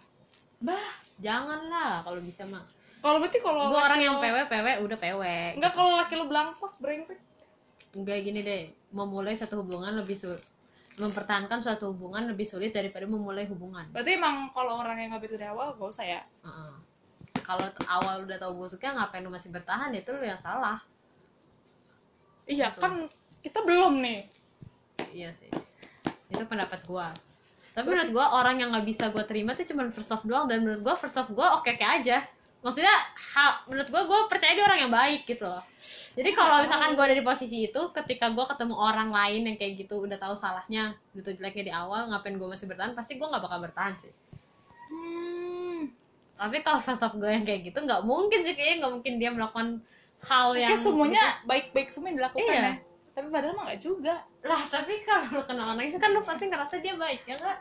[0.59, 2.65] Bah janganlah kalau bisa mah.
[2.99, 5.23] Kalau berarti kalau gua orang yang lo- PW PW udah PW
[5.55, 7.19] Enggak kalau laki lu belangsak, brengsek.
[7.93, 8.63] Enggak gini deh.
[8.91, 10.43] Memulai satu hubungan lebih sulit
[10.99, 13.87] mempertahankan suatu hubungan lebih sulit daripada memulai hubungan.
[13.89, 16.21] Berarti emang kalau orang yang gak baik dari awal gak usah ya?
[16.43, 16.75] Heeh.
[17.39, 19.95] kalau t- awal udah tahu busuknya ngapain lu masih bertahan?
[19.95, 20.83] Itu lu yang salah.
[22.45, 23.07] Iya kan
[23.39, 24.27] kita belum nih.
[25.15, 25.49] Iya sih.
[26.27, 27.15] Itu pendapat gua
[27.79, 30.51] tapi menurut gua orang yang nggak bisa gua terima tuh cuma first off doang.
[30.51, 32.27] Dan menurut gua first off gua oke oke aja.
[32.59, 32.91] Maksudnya
[33.39, 35.63] hal menurut gua gua percaya dia orang yang baik gitu loh.
[36.19, 39.87] Jadi kalau misalkan gua ada di posisi itu ketika gua ketemu orang lain yang kayak
[39.87, 43.47] gitu udah tahu salahnya gitu jeleknya di awal ngapain gua masih bertahan pasti gua nggak
[43.47, 44.11] bakal bertahan sih.
[44.91, 45.95] Hmm.
[46.35, 49.31] Tapi kalau first off gua yang kayak gitu nggak mungkin sih kayaknya nggak mungkin dia
[49.31, 49.69] melakukan
[50.27, 52.75] hal yang Kayak semuanya baik-baik semua yang dilakukan Iya.
[52.75, 52.88] ya
[53.19, 54.15] Tapi padahal mah gak juga
[54.47, 57.59] lah tapi kalau lu kenal orang itu kan lu pasti ngerasa dia baik ya nggak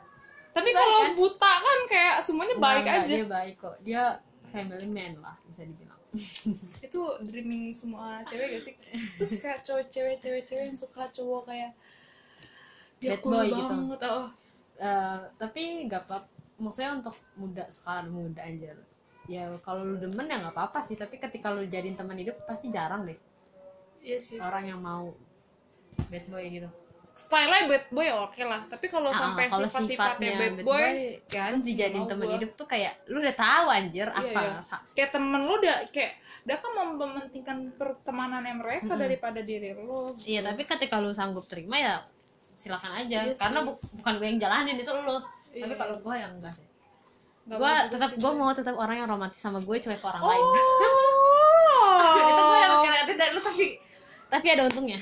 [0.53, 1.12] Tapi Baik, kalau kan?
[1.18, 4.03] buta kan kayak semuanya baik Enggak, aja dia baik kok dia
[4.53, 5.97] family man lah bisa dibilang
[6.86, 8.74] Itu dreaming semua cewek gak sih?
[9.18, 11.74] Terus kayak cowok cewek cewek cewek yang suka cowok kayak
[13.01, 13.74] Dia Bad cool boy gitu.
[13.74, 14.30] banget oh.
[14.78, 16.22] Eh, tapi nggak apa
[16.62, 18.78] maksudnya untuk muda sekarang muda anjir
[19.26, 22.70] ya kalau lu demen ya nggak apa-apa sih tapi ketika lu jadiin teman hidup pasti
[22.70, 23.18] jarang deh
[24.05, 25.12] Iya sih orang yang mau
[26.03, 26.69] bad boy gitu.
[27.11, 32.05] Style-nya bad boy oke lah Tapi kalau Ah, sampai sifat-sifatnya bad, boy, ya terus dijadiin
[32.05, 34.39] teman hidup tuh kayak lu udah tahu anjir Iya, apa?
[34.43, 34.61] iya.
[34.93, 36.13] Kayak temen lu udah kayak
[36.45, 40.13] Dia kan mementingkan pertemanannya mereka daripada diri lu.
[40.21, 42.05] Iya tapi ketika lu sanggup terima ya
[42.53, 45.17] silakan aja Iya karena bu- bukan gue yang jalanin itu lu.
[45.49, 45.63] Iya.
[45.63, 46.65] tapi kalau gue yang enggak sih.
[47.47, 50.29] Gue tetap gue mau tetap orang yang romantis sama gue cuek ke orang Oh.
[50.29, 50.45] lain.
[52.19, 53.65] Itu gue udah pakai hati dari lu tapi
[54.28, 54.99] tapi ada untungnya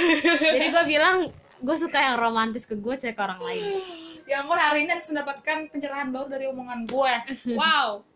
[0.56, 1.16] jadi gue bilang
[1.62, 3.64] gue suka yang romantis ke gue cewek ke orang lain
[4.22, 7.14] Ya ampun hari ini harus mendapatkan pencerahan baru dari omongan gue.
[7.58, 8.06] Wow.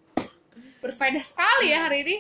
[0.79, 2.17] Berfaedah sekali ya hari ini.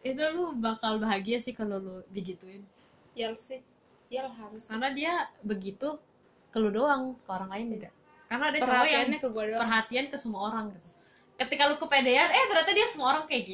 [0.00, 2.64] itu lu bakal bahagia sih kalau lu digituin
[3.12, 3.60] Ya sih.
[4.08, 4.64] Ya harus.
[4.70, 5.12] karena dia
[5.44, 6.00] begitu
[6.48, 7.94] ke lu doang ke orang lain enggak
[8.26, 9.60] karena ada cowok yang ke doang.
[9.60, 10.88] perhatian ke semua orang gitu
[11.38, 13.44] ketika lu kepedean eh ternyata dia semua orang kayak